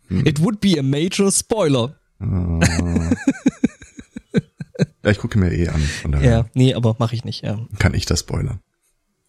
[0.10, 1.96] It would be a major spoiler.
[2.20, 2.60] Ah.
[5.04, 5.82] ja, ich gucke mir eh an.
[6.24, 7.44] Ja, nee, aber mache ich nicht.
[7.44, 8.60] Ja, kann ich das spoilern.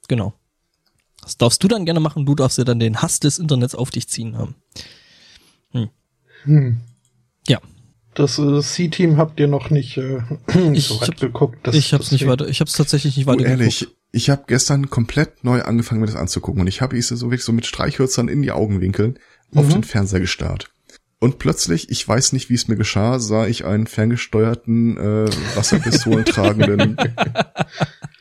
[0.08, 0.32] genau.
[1.24, 2.26] Das darfst du dann gerne machen.
[2.26, 4.54] Du darfst ja dann den Hass des Internets auf dich ziehen haben.
[6.44, 6.80] Hm.
[7.48, 7.58] Ja,
[8.14, 10.18] Das äh, C-Team habt ihr noch nicht äh,
[10.74, 11.58] Ich so weit hab- geguckt.
[11.66, 12.46] Das, ich hab's nicht weiter.
[12.48, 13.98] Ich hab's tatsächlich nicht Oh, weiter ehrlich, geguckt.
[14.12, 16.60] ich habe gestern komplett neu angefangen, mir das anzugucken.
[16.60, 19.18] Und ich habe ich so wirklich so mit Streichhölzern in die Augenwinkeln
[19.54, 19.70] auf Mhm.
[19.72, 20.70] den Fernseher gestarrt.
[21.18, 26.26] Und plötzlich, ich weiß nicht, wie es mir geschah, sah ich einen ferngesteuerten, äh, Wasserpistolen
[26.26, 26.98] tragenden.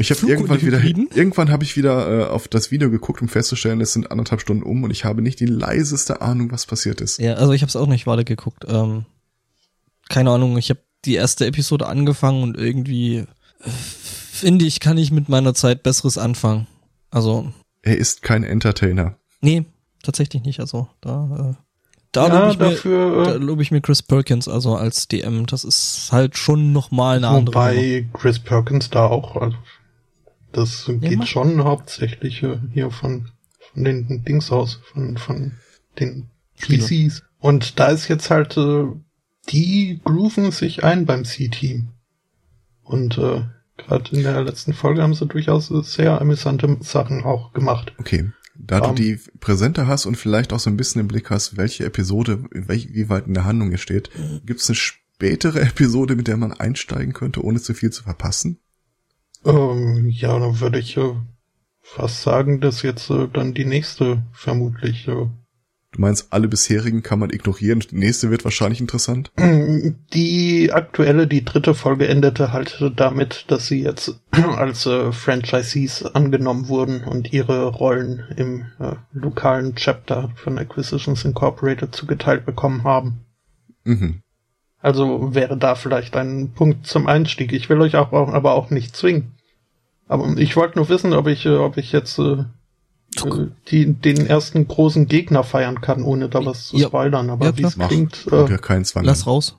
[0.00, 3.80] Ich habe irgendwann wieder, irgendwann habe ich wieder äh, auf das Video geguckt, um festzustellen,
[3.82, 7.18] es sind anderthalb Stunden um und ich habe nicht die leiseste Ahnung, was passiert ist.
[7.18, 8.64] Ja, also ich hab's auch nicht weiter geguckt.
[8.66, 9.04] Ähm,
[10.08, 13.26] keine Ahnung, ich habe die erste Episode angefangen und irgendwie äh,
[14.32, 16.66] finde ich, kann ich mit meiner Zeit Besseres anfangen.
[17.10, 19.16] Also, Er ist kein Entertainer.
[19.42, 19.66] nee,
[20.02, 20.60] tatsächlich nicht.
[20.60, 21.64] Also, da, äh,
[22.12, 25.44] da Ja, lobe ich, mir, da äh, lobe ich mir Chris Perkins, also als DM.
[25.46, 27.54] Das ist halt schon nochmal eine andere.
[27.54, 29.56] Wobei Chris Perkins da auch, also
[30.52, 33.28] das geht mach- schon hauptsächlich äh, hier von,
[33.72, 35.52] von den Dings aus, von, von
[35.98, 36.82] den Spiele.
[36.84, 37.22] PCs.
[37.38, 38.84] Und da ist jetzt halt, äh,
[39.48, 41.88] die grooven sich ein beim C-Team.
[42.82, 43.42] Und äh,
[43.76, 47.94] gerade in der letzten Folge haben sie durchaus äh, sehr amüsante Sachen auch gemacht.
[47.98, 48.30] Okay.
[48.62, 48.94] Da du Ähm.
[48.96, 52.92] die präsenter hast und vielleicht auch so ein bisschen im Blick hast, welche Episode, welch,
[52.92, 54.10] wie weit in der Handlung ihr steht,
[54.44, 58.58] gibt's eine spätere Episode, mit der man einsteigen könnte, ohne zu viel zu verpassen?
[59.44, 61.14] Ähm, ja, dann würde ich äh,
[61.80, 65.08] fast sagen, dass jetzt äh, dann die nächste vermutlich.
[65.08, 65.26] Äh,
[65.92, 69.32] Du meinst, alle bisherigen kann man ignorieren, die nächste wird wahrscheinlich interessant?
[70.12, 76.68] Die aktuelle, die dritte Folge endete halt damit, dass sie jetzt als äh, Franchisees angenommen
[76.68, 83.24] wurden und ihre Rollen im äh, lokalen Chapter von Acquisitions Incorporated zugeteilt bekommen haben.
[83.82, 84.22] Mhm.
[84.82, 87.52] Also wäre da vielleicht ein Punkt zum Einstieg.
[87.52, 89.32] Ich will euch auch, aber auch nicht zwingen.
[90.08, 92.44] Aber ich wollte nur wissen, ob ich, äh, ob ich jetzt äh,
[93.16, 96.88] äh, die, den ersten großen Gegner feiern kann, ohne da was zu Ja.
[96.88, 97.30] spoilern.
[97.30, 99.04] Aber Ja, wie es klingt, äh, Zwang.
[99.04, 99.56] Lass raus.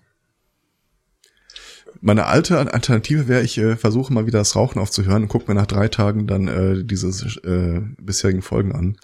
[2.03, 5.55] Meine alte Alternative wäre, ich äh, versuche mal wieder das Rauchen aufzuhören und gucke mir
[5.59, 7.09] nach drei Tagen dann äh, diese
[7.47, 8.97] äh, bisherigen Folgen an.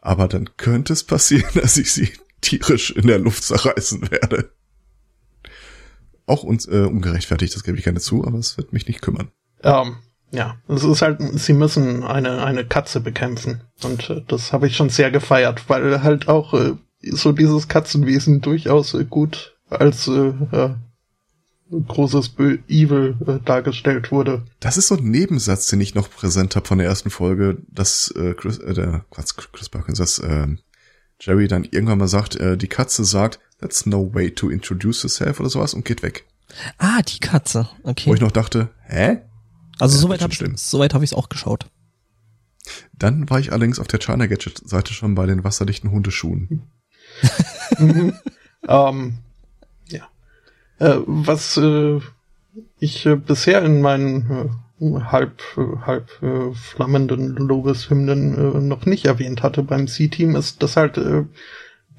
[0.00, 4.50] Aber dann könnte es passieren, dass ich sie tierisch in der Luft zerreißen werde.
[6.30, 9.30] Auch uns, äh, ungerechtfertigt, das gebe ich gerne zu, aber es wird mich nicht kümmern.
[9.62, 9.96] ähm,
[10.32, 13.62] ja, es ist halt, sie müssen eine, eine Katze bekämpfen.
[13.82, 18.40] Und äh, das habe ich schon sehr gefeiert, weil halt auch äh, so dieses Katzenwesen
[18.40, 20.74] durchaus äh, gut als äh, äh,
[21.70, 22.34] großes
[22.68, 24.44] Evil äh, dargestellt wurde.
[24.60, 28.12] Das ist so ein Nebensatz, den ich noch präsent habe von der ersten Folge, dass
[28.16, 30.46] äh, Chris, äh, der Quatsch, Chris Perkins, dass äh,
[31.20, 35.40] Jerry dann irgendwann mal sagt, äh, die Katze sagt, that's no way to introduce yourself
[35.40, 36.24] oder sowas und geht weg.
[36.78, 37.68] Ah, die Katze.
[37.82, 38.12] Wo Okay.
[38.14, 39.18] ich noch dachte, hä?
[39.78, 41.66] Also Ja, soweit habe ich soweit habe ich es auch geschaut.
[42.92, 46.62] Dann war ich allerdings auf der China Gadget Seite schon bei den wasserdichten Hundeschuhen.
[47.78, 48.14] Mhm.
[48.68, 49.18] ähm,
[49.88, 50.08] ja.
[50.78, 52.00] Äh, was äh,
[52.78, 54.30] ich äh, bisher in meinen
[54.80, 60.62] äh, halb, äh, halb äh, flammenden Lobeshymnen äh, noch nicht erwähnt hatte beim C-Team, ist,
[60.62, 61.24] dass halt äh,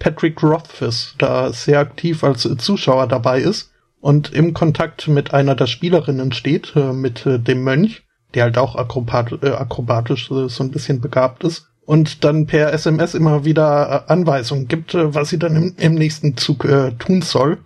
[0.01, 5.67] Patrick Rothfuss da sehr aktiv als Zuschauer dabei ist und im Kontakt mit einer der
[5.67, 8.01] Spielerinnen steht, äh, mit äh, dem Mönch,
[8.33, 13.13] der halt auch akrobat äh, akrobatisch so ein bisschen begabt ist und dann per SMS
[13.13, 17.59] immer wieder Anweisungen gibt, was sie dann im, im nächsten Zug äh, tun soll.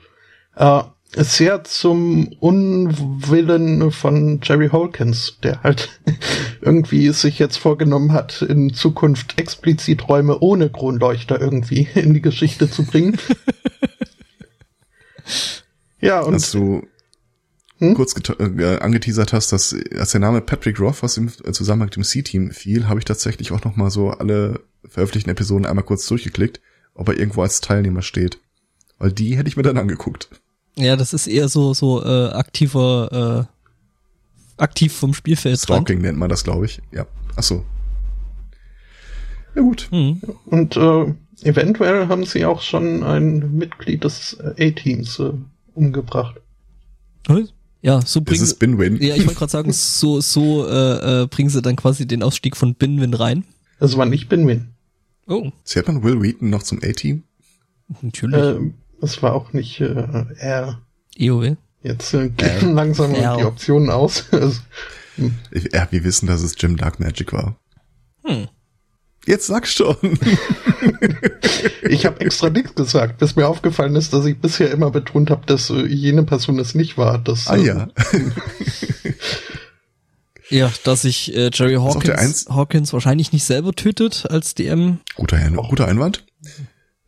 [0.56, 0.82] Äh,
[1.18, 6.02] sehr zum Unwillen von Jerry Holkins, der halt
[6.62, 12.70] irgendwie sich jetzt vorgenommen hat, in Zukunft explizit Räume ohne Kronleuchter irgendwie in die Geschichte
[12.70, 13.18] zu bringen.
[16.02, 16.84] ja, und Als du
[17.80, 17.94] Hm?
[17.94, 21.98] kurz äh, angeteasert hast, dass als der Name Patrick Roth was im äh, Zusammenhang mit
[21.98, 26.08] dem C-Team fiel, habe ich tatsächlich auch noch mal so alle veröffentlichten Episoden einmal kurz
[26.08, 26.62] durchgeklickt,
[26.94, 28.40] ob er irgendwo als Teilnehmer steht.
[28.98, 30.30] Weil die hätte ich mir dann angeguckt.
[30.78, 36.30] Ja, das ist eher so so äh, aktiver äh, aktiv vom Spielfeld Stalking nennt man
[36.30, 36.82] das, glaube ich.
[36.92, 37.06] Ja.
[37.36, 37.64] Ach so.
[39.56, 39.88] Ja gut.
[39.92, 40.22] Hm.
[40.46, 45.32] Und äh, eventuell haben sie auch schon ein Mitglied des äh, A-Teams äh,
[45.74, 46.36] umgebracht.
[47.82, 49.02] Ja, so Das bringen ist Bin-Win.
[49.02, 52.58] Ja, ich wollte gerade sagen, so so äh, äh, bringen sie dann quasi den Ausstieg
[52.58, 53.46] von Binwin rein.
[53.80, 54.70] Das war nicht Binwin.
[55.28, 57.24] Oh, Zählt man Will Wheaton noch zum A-Team?
[58.02, 58.36] natürlich.
[58.36, 60.82] Äh, es war auch nicht äh, er.
[61.18, 61.56] EOW.
[61.82, 63.38] Jetzt äh, gehen langsam Ja.
[63.38, 64.26] die Optionen aus.
[64.32, 64.60] Also,
[65.52, 67.56] Ich- Ja, wir wissen, dass es Jim Dark Magic war.
[68.24, 68.48] Hm.
[69.28, 69.96] Jetzt sag schon.
[71.90, 75.46] ich habe extra nichts gesagt, bis mir aufgefallen ist, dass ich bisher immer betont habe,
[75.48, 77.18] dass äh, jene Person es nicht war.
[77.18, 77.88] Das, ah äh, ja.
[80.50, 85.00] Ja, dass sich äh, Jerry Hawkins, Hawkins wahrscheinlich nicht selber tötet als DM.
[85.16, 86.24] Guter, Ein guter Einwand.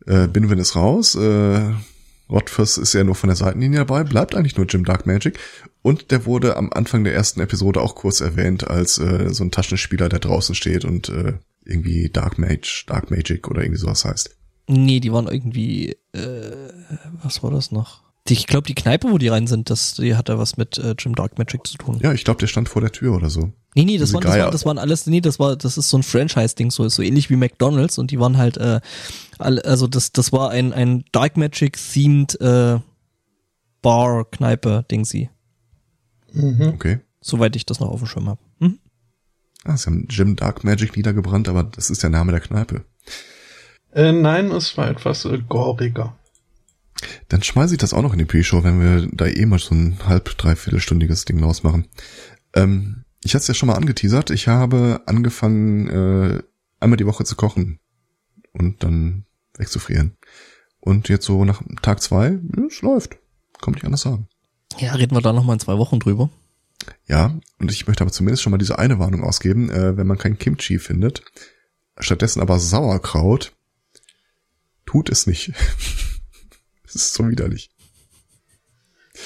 [0.08, 1.14] Äh, Binwin ist raus.
[1.14, 1.74] Äh,
[2.30, 4.04] Rothfuss ist ja nur von der Seitenlinie dabei.
[4.04, 5.38] Bleibt eigentlich nur Jim Dark Magic.
[5.82, 9.50] Und der wurde am Anfang der ersten Episode auch kurz erwähnt als äh, so ein
[9.50, 14.34] Taschenspieler, der draußen steht und äh, irgendwie Dark Mage, Dark Magic oder irgendwie sowas heißt.
[14.66, 16.72] Nee, die waren irgendwie, äh,
[17.22, 18.07] was war das noch?
[18.26, 21.14] Ich glaube, die Kneipe, wo die rein sind, das, die hatte was mit äh, Jim
[21.14, 21.98] Dark Magic zu tun.
[22.02, 23.52] Ja, ich glaube, der stand vor der Tür oder so.
[23.74, 25.98] Nee, nee, das waren, das, waren, das waren alles, nee, das war, das ist so
[25.98, 28.80] ein Franchise-Ding, so, so ähnlich wie McDonalds und die waren halt, äh,
[29.38, 32.80] alle, also das, das war ein, ein Dark Magic-themed äh,
[33.80, 35.30] Bar, Kneipe, Ding sie.
[36.32, 36.72] Mhm.
[36.74, 37.00] Okay.
[37.20, 38.40] Soweit ich das noch auf dem Schirm habe.
[38.58, 38.78] Mhm.
[39.64, 42.84] Ah, sie haben Jim Dark Magic niedergebrannt, aber das ist der Name der Kneipe.
[43.92, 46.17] Äh, nein, es war etwas äh, goriger.
[47.28, 49.74] Dann schmeiße ich das auch noch in die Pre-Show, wenn wir da eh mal so
[49.74, 51.88] ein halb, dreiviertelstündiges Ding rausmachen.
[52.54, 54.30] Ähm, ich hatte es ja schon mal angeteasert.
[54.30, 56.42] Ich habe angefangen, äh,
[56.80, 57.80] einmal die Woche zu kochen
[58.52, 60.16] und dann wegzufrieren.
[60.80, 63.18] Und jetzt so nach Tag zwei, es läuft.
[63.60, 64.28] Kommt nicht anders sagen.
[64.78, 66.30] Ja, reden wir da nochmal in zwei Wochen drüber.
[67.06, 70.18] Ja, und ich möchte aber zumindest schon mal diese eine Warnung ausgeben, äh, wenn man
[70.18, 71.24] kein Kimchi findet,
[71.98, 73.52] stattdessen aber Sauerkraut,
[74.86, 75.52] tut es nicht.
[76.88, 77.70] Es ist so widerlich.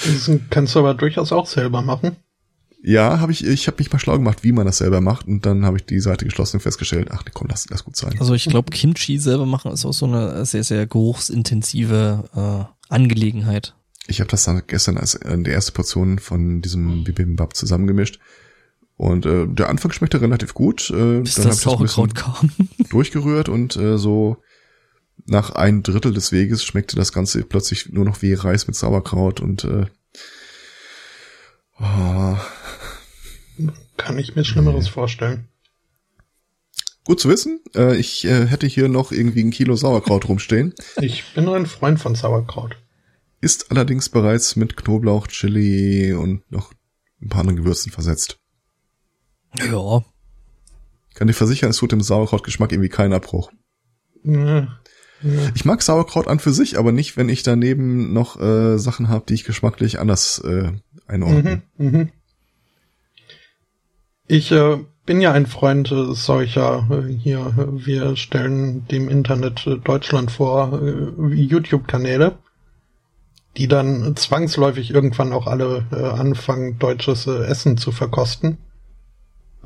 [0.05, 2.16] Das kannst du aber durchaus auch selber machen.
[2.85, 5.46] Ja, habe ich, ich habe mich mal schlau gemacht, wie man das selber macht und
[5.46, 8.16] dann habe ich die Seite geschlossen und festgestellt, ach komm, lass, lass gut sein.
[8.18, 13.77] Also ich glaube, Kimchi selber machen ist auch so eine sehr, sehr geruchsintensive äh, Angelegenheit.
[14.09, 18.18] Ich habe das dann gestern als äh, die erste Portion von diesem Bibimbap zusammengemischt.
[18.96, 20.90] Und äh, der Anfang schmeckte relativ gut.
[20.90, 22.51] Äh, Bis dann das das Sauerkraut kam.
[22.90, 24.38] durchgerührt und äh, so
[25.26, 29.40] nach ein Drittel des Weges schmeckte das Ganze plötzlich nur noch wie Reis mit Sauerkraut
[29.40, 29.87] und äh,
[31.80, 32.37] oh,
[33.96, 35.48] Kann ich mir Schlimmeres vorstellen.
[37.04, 37.61] gut zu wissen.
[37.74, 40.74] Äh, ich äh, hätte hier noch irgendwie ein Kilo Sauerkraut rumstehen.
[41.00, 42.76] Ich bin ein Freund von Sauerkraut.
[43.40, 46.72] Ist allerdings bereits mit Knoblauch, Chili und noch
[47.20, 48.38] ein paar anderen Gewürzen versetzt.
[49.58, 50.04] Ja.
[51.14, 53.52] Kann dir versichern, es tut dem Sauerkrautgeschmack irgendwie keinen Abbruch.
[55.54, 59.24] Ich mag Sauerkraut an für sich, aber nicht, wenn ich daneben noch äh, Sachen habe,
[59.28, 60.72] die ich geschmacklich anders äh,
[61.06, 61.62] einordne.
[61.76, 62.08] Mhm, mhm.
[64.26, 67.54] Ich äh, bin ja ein Freund äh, solcher äh, hier.
[67.58, 72.38] äh, Wir stellen dem Internet Deutschland vor, YouTube-Kanäle,
[73.56, 78.58] die dann zwangsläufig irgendwann auch alle äh, anfangen, deutsches Essen zu verkosten.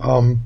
[0.03, 0.41] Ähm,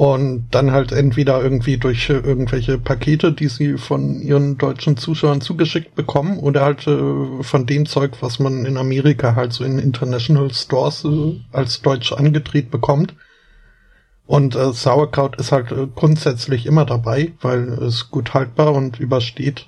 [0.00, 5.42] und dann halt entweder irgendwie durch äh, irgendwelche Pakete, die sie von ihren deutschen Zuschauern
[5.42, 9.78] zugeschickt bekommen, oder halt äh, von dem Zeug, was man in Amerika halt so in
[9.78, 13.14] International Stores äh, als Deutsch angedreht bekommt.
[14.24, 19.66] Und äh, Sauerkraut ist halt grundsätzlich immer dabei, weil es gut haltbar und übersteht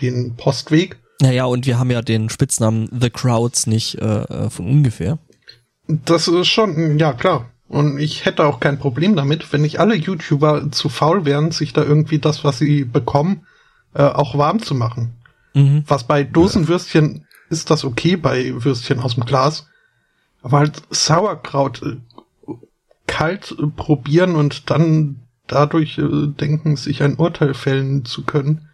[0.00, 1.00] den Postweg.
[1.20, 5.18] Naja, und wir haben ja den Spitznamen The Crowds nicht von ungefähr.
[5.88, 7.51] Das ist schon, ja klar.
[7.72, 11.72] Und ich hätte auch kein Problem damit, wenn nicht alle YouTuber zu faul wären, sich
[11.72, 13.46] da irgendwie das, was sie bekommen,
[13.94, 15.14] äh, auch warm zu machen.
[15.54, 15.82] Mhm.
[15.86, 19.68] Was bei Dosenwürstchen ist das okay, bei Würstchen aus dem Glas.
[20.42, 21.96] Aber halt Sauerkraut äh,
[23.06, 28.68] kalt äh, probieren und dann dadurch äh, denken, sich ein Urteil fällen zu können,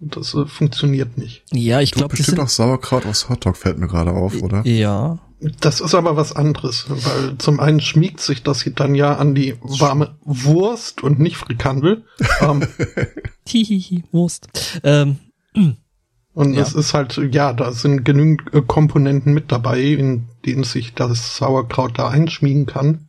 [0.00, 1.42] das äh, funktioniert nicht.
[1.52, 4.66] Ja, ich glaube, bestimmt auch Sauerkraut aus Hotdog fällt mir gerade auf, oder?
[4.66, 5.18] Ja.
[5.60, 9.54] Das ist aber was anderes, weil zum einen schmiegt sich das dann ja an die
[9.60, 12.04] warme Wurst und nicht Frikandel.
[12.40, 12.66] ähm,
[13.48, 14.48] Hihihi, Wurst.
[14.82, 15.18] Ähm,
[16.34, 16.62] und Ja.
[16.62, 21.36] es ist halt, ja, da sind genügend äh, Komponenten mit dabei, in denen sich das
[21.36, 23.06] Sauerkraut da einschmiegen kann.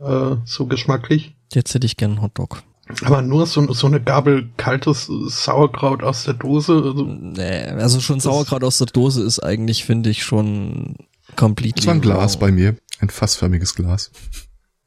[0.00, 1.34] Äh, so geschmacklich.
[1.52, 2.62] jetzt hätte ich gern einen Hotdog.
[3.04, 6.74] Aber nur so, so eine Gabel kaltes Sauerkraut aus der Dose.
[6.74, 10.96] Also, Nee, also schon Sauerkraut aus der Dose ist eigentlich, finde ich, schon
[11.36, 11.74] completely.
[11.76, 12.40] Das war ein Glas wrong.
[12.40, 12.76] bei mir.
[13.00, 14.10] Ein fassförmiges Glas.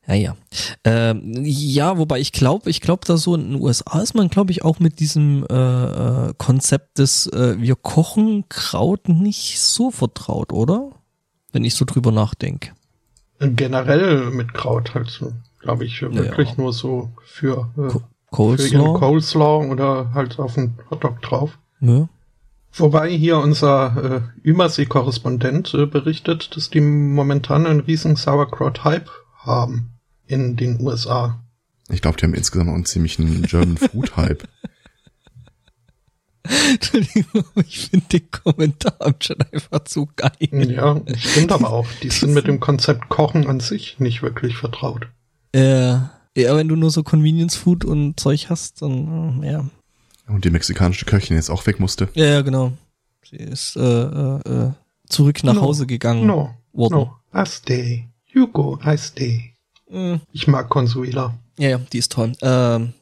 [0.07, 0.37] Ja, ja.
[0.85, 4.51] Ähm, ja, wobei ich glaube, ich glaube, da so in den USA ist man, glaube
[4.51, 5.53] ich, auch mit diesem äh,
[6.29, 10.91] äh, Konzept des äh, wir kochen Kraut nicht so vertraut, oder?
[11.51, 12.71] Wenn ich so drüber nachdenke.
[13.39, 16.55] generell mit Kraut halt so, glaube ich, wirklich Ja.
[16.57, 17.93] nur so für, äh,
[18.31, 18.99] Co für ihren Coleslaw.
[18.99, 21.57] Coleslaw oder halt auf einen Hotdog drauf.
[21.81, 22.07] Ja.
[22.77, 29.93] Wobei hier unser äh, Übersee-Korrespondent äh, berichtet, dass die momentan einen riesen Sauerkraut-Hype haben
[30.27, 31.39] in den USA.
[31.89, 34.47] Ich glaube, die haben insgesamt auch einen ziemlichen German Food Hype.
[36.69, 40.71] Entschuldigung, ich finde den Kommentar schon einfach zu geil.
[40.71, 41.87] Ja, stimmt aber auch.
[42.01, 45.07] Die sind mit dem Konzept Kochen an sich nicht wirklich vertraut.
[45.51, 45.97] Äh,
[46.37, 49.65] ja, wenn du nur so Convenience Food und Zeug hast, dann ja.
[50.27, 52.09] Und die mexikanische Köchin jetzt auch weg musste.
[52.13, 52.73] Ja, ja, genau.
[53.29, 54.71] Sie ist äh, äh, äh,
[55.07, 55.61] zurück nach No.
[55.61, 56.25] Hause gegangen.
[56.25, 56.93] No, worden.
[56.93, 58.07] no, I stay.
[58.27, 59.53] You go, I stay.
[59.89, 61.37] Mm, Ich mag Consuela.
[61.57, 62.33] ja, ja, die ist toll.
[62.41, 62.93] Ähm,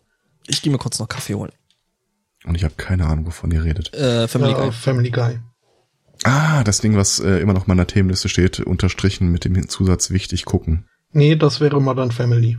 [0.47, 1.51] ich gehe mir kurz noch Kaffee holen.
[2.45, 3.91] Und ich habe keine Ahnung, wovon ihr redet.
[3.95, 4.71] Äh, Family Ja, Guy.
[4.71, 5.39] Family Guy.
[6.23, 10.11] Ah, das Ding, was äh, immer noch auf meiner Themenliste steht, unterstrichen mit dem Zusatz
[10.11, 10.87] wichtig gucken.
[11.11, 12.57] Nee, das wäre Modern Family.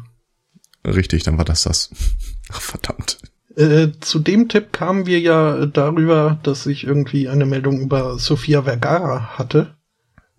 [0.85, 1.91] Richtig, dann war das das.
[2.53, 3.19] Ach, verdammt.
[3.57, 8.63] Äh, zu dem Tipp kamen wir ja darüber, dass ich irgendwie eine Meldung über Sofia
[8.63, 9.75] Vergara hatte.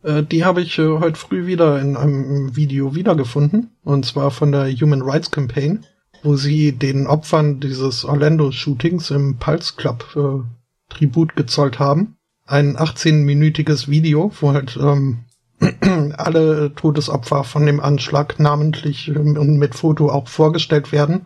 [0.04, 3.72] Äh, die habe ich äh, heute früh wieder in einem Video wiedergefunden.
[3.84, 5.84] Und zwar von der Human Rights Campaign,
[6.22, 12.18] wo sie den Opfern dieses Orlando-Shootings im Pulse Club äh, Tribut gezollt haben.
[12.46, 15.26] Ein 18-minütiges Video, wo halt ähm,
[16.16, 21.26] alle Todesopfer von dem Anschlag namentlich ähm, und mit Foto auch vorgestellt werden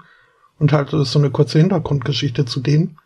[0.62, 2.98] und halt so eine kurze Hintergrundgeschichte zu denen.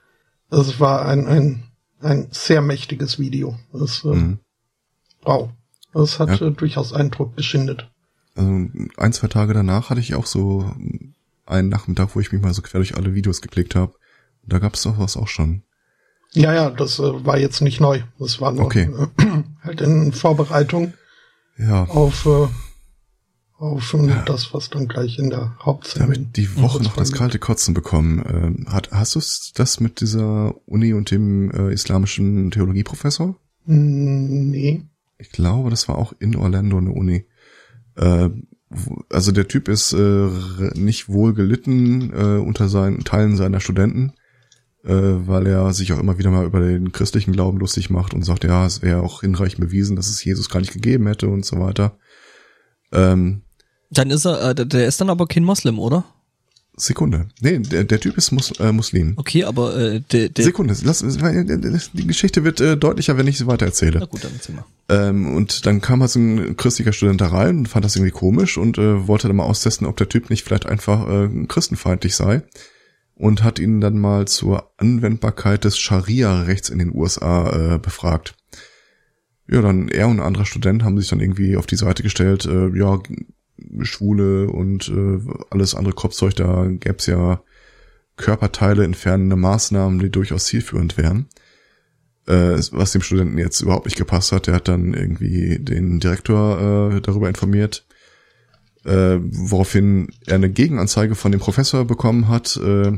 [0.52, 1.64] Es war ein, ein,
[2.02, 3.58] ein sehr mächtiges Video.
[3.74, 4.40] Es, äh, Mhm.
[5.24, 5.50] Wow.
[5.94, 6.48] Es hat Ja.
[6.48, 7.90] äh, durchaus Eindruck geschindet.
[8.36, 8.50] Also
[8.98, 10.70] ein, zwei Tage danach hatte ich auch so
[11.46, 13.94] einen Nachmittag, wo ich mich mal so quer durch alle Videos geklickt habe.
[14.46, 15.64] Da gab es doch was auch schon.
[16.34, 18.02] Ja, ja, das äh, war jetzt nicht neu.
[18.20, 18.90] Das war nur Okay.
[19.18, 19.24] äh,
[19.64, 20.94] halt in Vorbereitung
[21.58, 21.86] Ja.
[21.86, 22.28] auf,
[23.60, 26.14] äh, auf äh, das, was dann gleich in der Hauptsendung.
[26.14, 28.24] Damit die Woche noch das kalte Kotzen bekommen.
[28.28, 29.22] Ähm, hat, hast du
[29.56, 33.36] das mit dieser Uni und dem äh, islamischen Theologieprofessor?
[33.66, 34.84] Mm, Nee.
[35.18, 37.26] Ich glaube, das war auch in Orlando eine Uni.
[37.96, 38.30] Äh,
[39.10, 40.30] also der Typ ist äh,
[40.74, 44.14] nicht wohl gelitten äh, unter seinen Teilen seiner Studenten,
[44.84, 48.24] äh, weil er sich auch immer wieder mal über den christlichen Glauben lustig macht und
[48.24, 51.46] sagt, ja, es wäre auch hinreichend bewiesen, dass es Jesus gar nicht gegeben hätte und
[51.46, 51.98] so weiter.
[52.92, 53.44] Ähm,
[53.96, 56.06] Dann ist er, äh, der- ist dann aber kein Moslem, oder?
[56.78, 57.28] Sekunde.
[57.40, 59.14] Nee, der, der Typ ist Mus äh, Muslim.
[59.16, 63.48] Okay, aber äh, der, der Sekunde, lass, die Geschichte wird äh, deutlicher, wenn ich sie
[63.48, 64.00] weiter erzähle.
[64.00, 64.66] Na gut, dann erzähl mal.
[64.90, 68.12] Ähm, und dann kam halt so ein christlicher Student da rein und fand das irgendwie
[68.12, 72.14] komisch und äh, wollte dann mal austesten, ob der Typ nicht vielleicht einfach äh, christenfeindlich
[72.16, 72.44] sei.
[73.18, 78.36] Und hat ihn dann mal zur Anwendbarkeit des Scharia-Rechts in den USA äh, befragt.
[79.48, 82.44] Ja, dann er und ein anderer Student haben sich dann irgendwie auf die Seite gestellt,
[82.46, 83.00] äh, ja,
[83.82, 87.42] Schwule und äh, alles andere Kopfzeug, da gäb's ja
[88.18, 91.28] Körperteile entfernende Maßnahmen, die durchaus zielführend wären
[92.28, 94.48] äh, was dem Studenten jetzt überhaupt nicht gepasst hat.
[94.48, 97.86] Der hat dann irgendwie den Direktor äh, darüber informiert,
[98.84, 102.58] äh, woraufhin er eine Gegenanzeige von dem Professor bekommen hat.
[102.58, 102.94] Äh,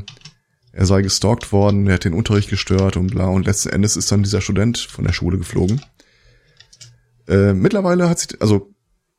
[0.72, 3.26] er sei gestalkt worden, er hat den Unterricht gestört und bla.
[3.26, 5.80] Und letzten Endes ist dann dieser Student von der Schule geflogen.
[7.26, 8.74] Äh, mittlerweile hat sich, also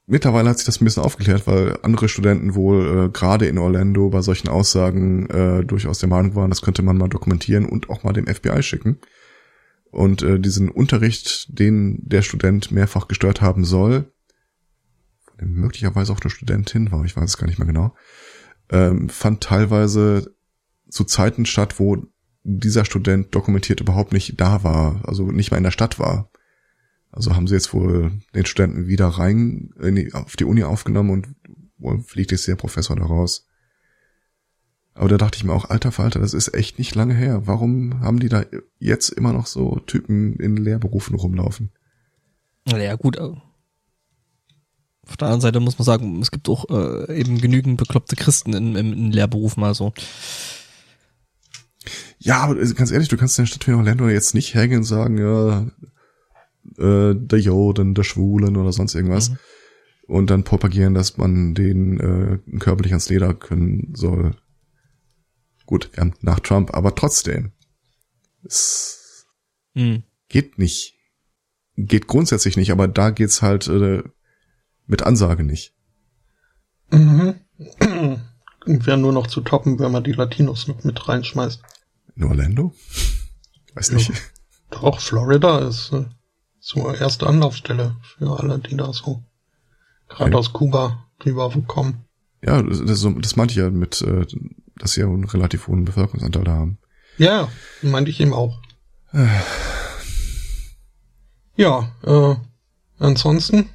[0.10, 4.10] mittlerweile hat sich das ein bisschen aufgeklärt, weil andere Studenten wohl äh, gerade in Orlando
[4.10, 8.04] bei solchen Aussagen äh, durchaus der Meinung waren, das könnte man mal dokumentieren und auch
[8.04, 9.00] mal dem FBI schicken.
[9.92, 14.12] Und äh, diesen Unterricht, den der Student mehrfach gestört haben soll,
[15.42, 17.96] möglicherweise auch eine Studentin war, ich weiß es gar nicht mehr genau,
[18.72, 20.36] ähm, fand teilweise
[20.90, 21.98] zu Zeiten statt, wo
[22.44, 26.32] dieser Student dokumentiert überhaupt nicht da war, also nicht mal in der Stadt war.
[27.12, 31.10] Also haben sie jetzt wohl den Studenten wieder rein in die, auf die Uni aufgenommen
[31.10, 31.28] und
[31.78, 33.48] wohl fliegt jetzt der Professor da raus.
[34.94, 37.48] Aber da dachte ich mir auch, alter Falter, das ist echt nicht lange her.
[37.48, 38.44] Warum haben die da
[38.80, 41.72] jetzt immer noch so Typen in Lehrberufen rumlaufen?
[42.66, 43.16] Naja, gut.
[43.18, 43.22] äh,
[45.08, 48.54] Auf der anderen Seite muss man sagen, es gibt auch äh, eben genügend bekloppte Christen
[48.54, 49.94] in, in, in Lehrberufen, also.
[52.20, 54.80] Ja, aber äh, ganz ehrlich, du kannst in der Stadt wie Orlando jetzt nicht hergehen
[54.80, 55.66] und sagen, ja,
[56.80, 59.30] äh, der Joden, der Schwulen oder sonst irgendwas.
[59.30, 59.38] Mhm.
[60.08, 64.36] Und dann propagieren, dass man den äh, körperlich ans Leder können soll.
[65.66, 67.52] Gut, haben nach Trump, aber trotzdem.
[68.44, 69.28] Es
[69.76, 70.04] Hm.
[70.28, 70.96] geht nicht.
[71.76, 74.04] Geht grundsätzlich nicht, aber da geht's halt äh,
[74.88, 75.74] mit Ansage nicht.
[76.92, 77.36] Mhm.
[78.66, 81.62] Wäre nur noch zu toppen, wenn man die Latinos noch mit reinschmeißt.
[82.16, 82.74] In Orlando?
[83.76, 84.12] Weiß nicht.
[84.72, 86.06] Doch, Florida ist äh,
[86.72, 89.24] so erste Anlaufstelle für alle, die da so
[90.08, 92.06] gerade aus Kuba rüberkommen.
[92.46, 94.24] Ja, das, das, das meinte ich ja mit, äh,
[94.78, 96.78] dass sie ja einen relativ hohen Bevölkerungsanteil da haben.
[97.18, 97.50] Ja,
[97.82, 98.62] meinte ich eben auch.
[101.56, 102.36] Ja, äh,
[103.00, 103.70] ansonsten,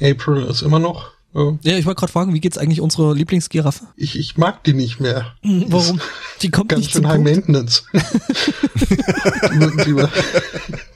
[0.00, 3.86] April ist immer noch, äh, Ja, ich wollte gerade fragen, wie geht's eigentlich unserer Lieblingsgiraffe?
[3.96, 5.34] ich, ich mag die nicht mehr.
[5.42, 6.00] Hm, Warum?
[6.42, 7.48] Die kommt Ganz nicht zum schön High Punkt.
[7.48, 7.84] Maintenance.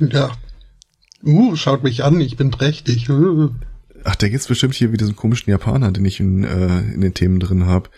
[0.00, 0.32] ja.
[1.24, 3.08] Uh, schaut mich an, ich bin trächtig.
[3.08, 3.48] Äh.
[4.04, 7.14] Ach, der geht's bestimmt hier wie diesen komischen Japaner, den ich in, äh, in den
[7.14, 7.90] Themen drin habe.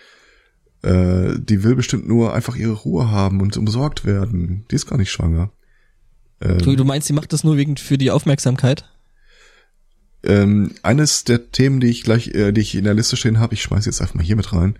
[0.82, 4.66] Äh, die will bestimmt nur einfach ihre Ruhe haben und umsorgt werden.
[4.70, 5.50] Die ist gar nicht schwanger.
[6.40, 8.84] Du, Ähm, du meinst, sie macht das nur wegen für die Aufmerksamkeit?
[10.24, 13.54] ähm, eines der Themen, die ich gleich, äh, die ich in der Liste stehen habe,
[13.54, 14.78] ich schmeiß jetzt einfach mal hier mit rein,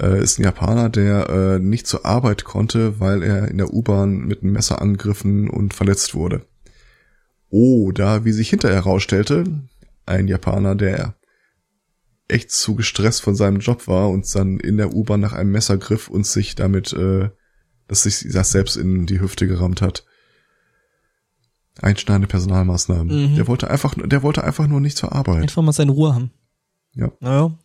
[0.00, 4.18] äh, ist ein Japaner, der äh, nicht zur Arbeit konnte, weil er in der U-Bahn
[4.18, 6.46] mit einem Messer angegriffen und verletzt wurde.
[7.50, 9.44] Oder, wie sich hinterher herausstellte,
[10.06, 11.14] ein Japaner, der
[12.28, 15.78] echt zu gestresst von seinem Job war und dann in der U-Bahn nach einem Messer
[15.78, 17.30] griff und sich damit, äh,
[17.86, 20.04] dass sich das selbst in die Hüfte gerammt hat.
[21.80, 23.32] Einschneidende Personalmaßnahmen.
[23.32, 23.36] Mhm.
[23.36, 25.42] Der wollte einfach, der wollte einfach nur nicht zur Arbeit.
[25.42, 26.32] Einfach mal seine Ruhe haben.
[26.94, 27.12] Ja.
[27.20, 27.58] Naja.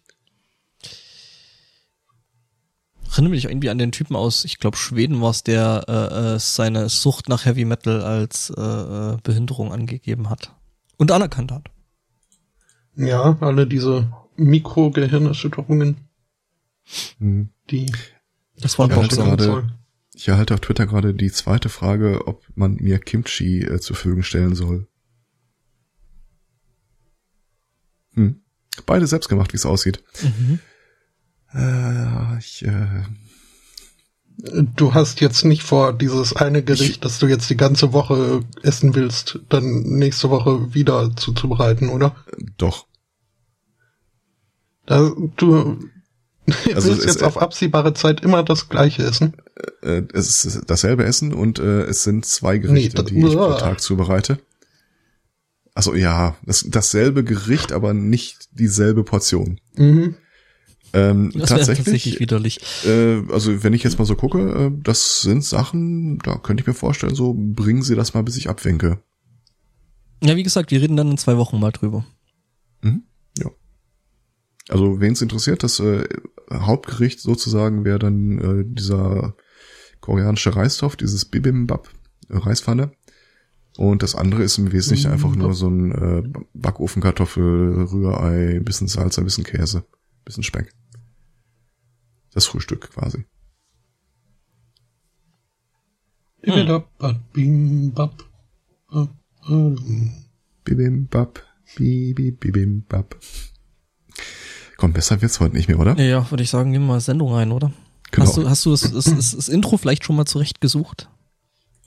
[3.13, 6.39] Erinnere mich irgendwie an den Typen aus, ich glaube Schweden war es, der äh, äh,
[6.39, 10.55] seine Sucht nach Heavy Metal als äh, äh, Behinderung angegeben hat.
[10.97, 11.69] Und anerkannt hat.
[12.95, 15.97] Ja, alle diese Mikrogehirnerschütterungen,
[17.19, 17.49] Hm.
[17.69, 17.91] die
[18.57, 19.71] Das war auch gerade-.
[20.15, 24.23] Ich erhalte auf Twitter gerade die zweite Frage, ob man mir Kimchi äh, zur Verfügung
[24.23, 24.87] stellen soll.
[28.13, 28.41] Hm.
[28.85, 30.03] Beide selbst gemacht, wie es aussieht.
[30.21, 30.59] Mhm.
[31.55, 33.03] Äh, ich, äh,
[34.75, 38.41] Du hast jetzt nicht vor, dieses eine Gericht, Ich- das du jetzt die ganze Woche
[38.63, 42.15] essen willst, dann nächste Woche wieder zuzubereiten, oder?
[42.57, 42.87] Doch.
[44.87, 45.79] Da, du
[46.73, 49.33] Also willst jetzt auf absehbare Zeit immer das gleiche essen.
[49.81, 53.53] Äh, es ist dasselbe Essen und äh, es sind zwei Gerichte, Nee, die ich pro.
[53.53, 54.39] Tag zubereite.
[55.75, 59.59] Also ja, das, dasselbe Gericht, aber nicht dieselbe Portion.
[59.75, 60.15] Mhm.
[60.93, 62.59] Ähm, Das tatsächlich tatsächlich, widerlich.
[62.85, 66.67] äh, also wenn ich jetzt mal so gucke, äh, das sind Sachen, da könnte ich
[66.67, 68.99] mir vorstellen, so bringen Sie das mal, bis ich abwinke.
[70.23, 72.05] Ja, wie gesagt, wir reden dann in zwei Wochen mal drüber.
[73.37, 73.49] Ja.
[74.69, 76.07] Also wen es interessiert, das äh,
[76.51, 79.35] Hauptgericht sozusagen wäre dann äh, dieser
[79.99, 81.89] koreanische Reistopf, dieses Bibimbap,
[82.29, 82.91] äh, Reispfanne.
[83.77, 86.23] Und das andere ist im Wesentlichen einfach nur so ein äh,
[86.53, 89.83] Backofenkartoffel, Rührei, bisschen Salz, ein bisschen Käse,
[90.25, 90.73] bisschen Speck.
[92.33, 93.25] Das Frühstück quasi.
[97.33, 98.23] Bibimbap.
[98.91, 99.07] Äh,
[100.63, 101.43] Bibimbap,
[101.75, 103.15] bibi, bibimbap.
[104.77, 105.97] Komm, besser wird's heute nicht mehr, oder?
[105.97, 107.71] Ja, ja würde ich sagen, gehen wir mal Sendung ein, oder?
[108.11, 108.25] Genau.
[108.25, 111.09] Hast du, hast du das, das, das, das Intro vielleicht schon mal zurechtgesucht?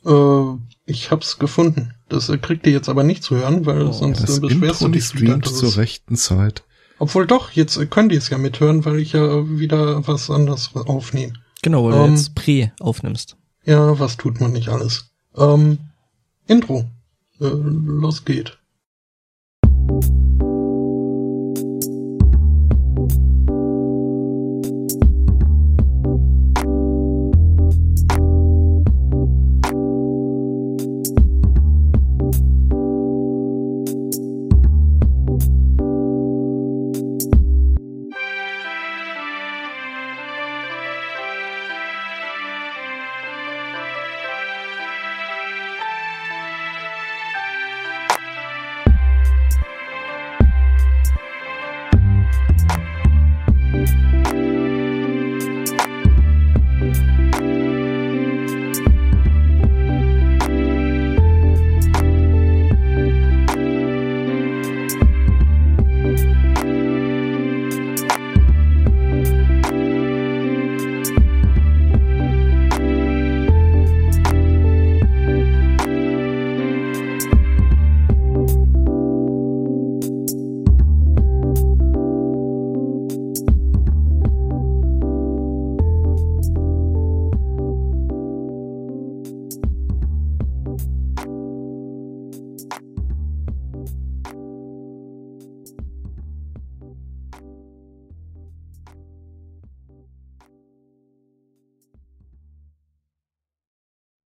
[0.05, 0.43] Äh,
[0.87, 1.95] ich hab's gefunden.
[2.09, 4.81] Das äh, kriegt ihr jetzt aber nicht zu hören, weil Oh, sonst das äh, beschwerst
[4.81, 6.65] Intro du dich streamt zur rechten Zeit.
[6.99, 11.35] Obwohl doch, jetzt könnt ihr es ja mithören, weil ich ja wieder was anderes aufnehme.
[11.63, 13.37] Genau, weil Ähm, du jetzt Prä aufnimmst.
[13.65, 15.11] Ja, was tut man nicht alles?
[15.37, 15.79] Ähm,
[16.47, 16.85] Intro.
[17.41, 18.59] Äh, los geht.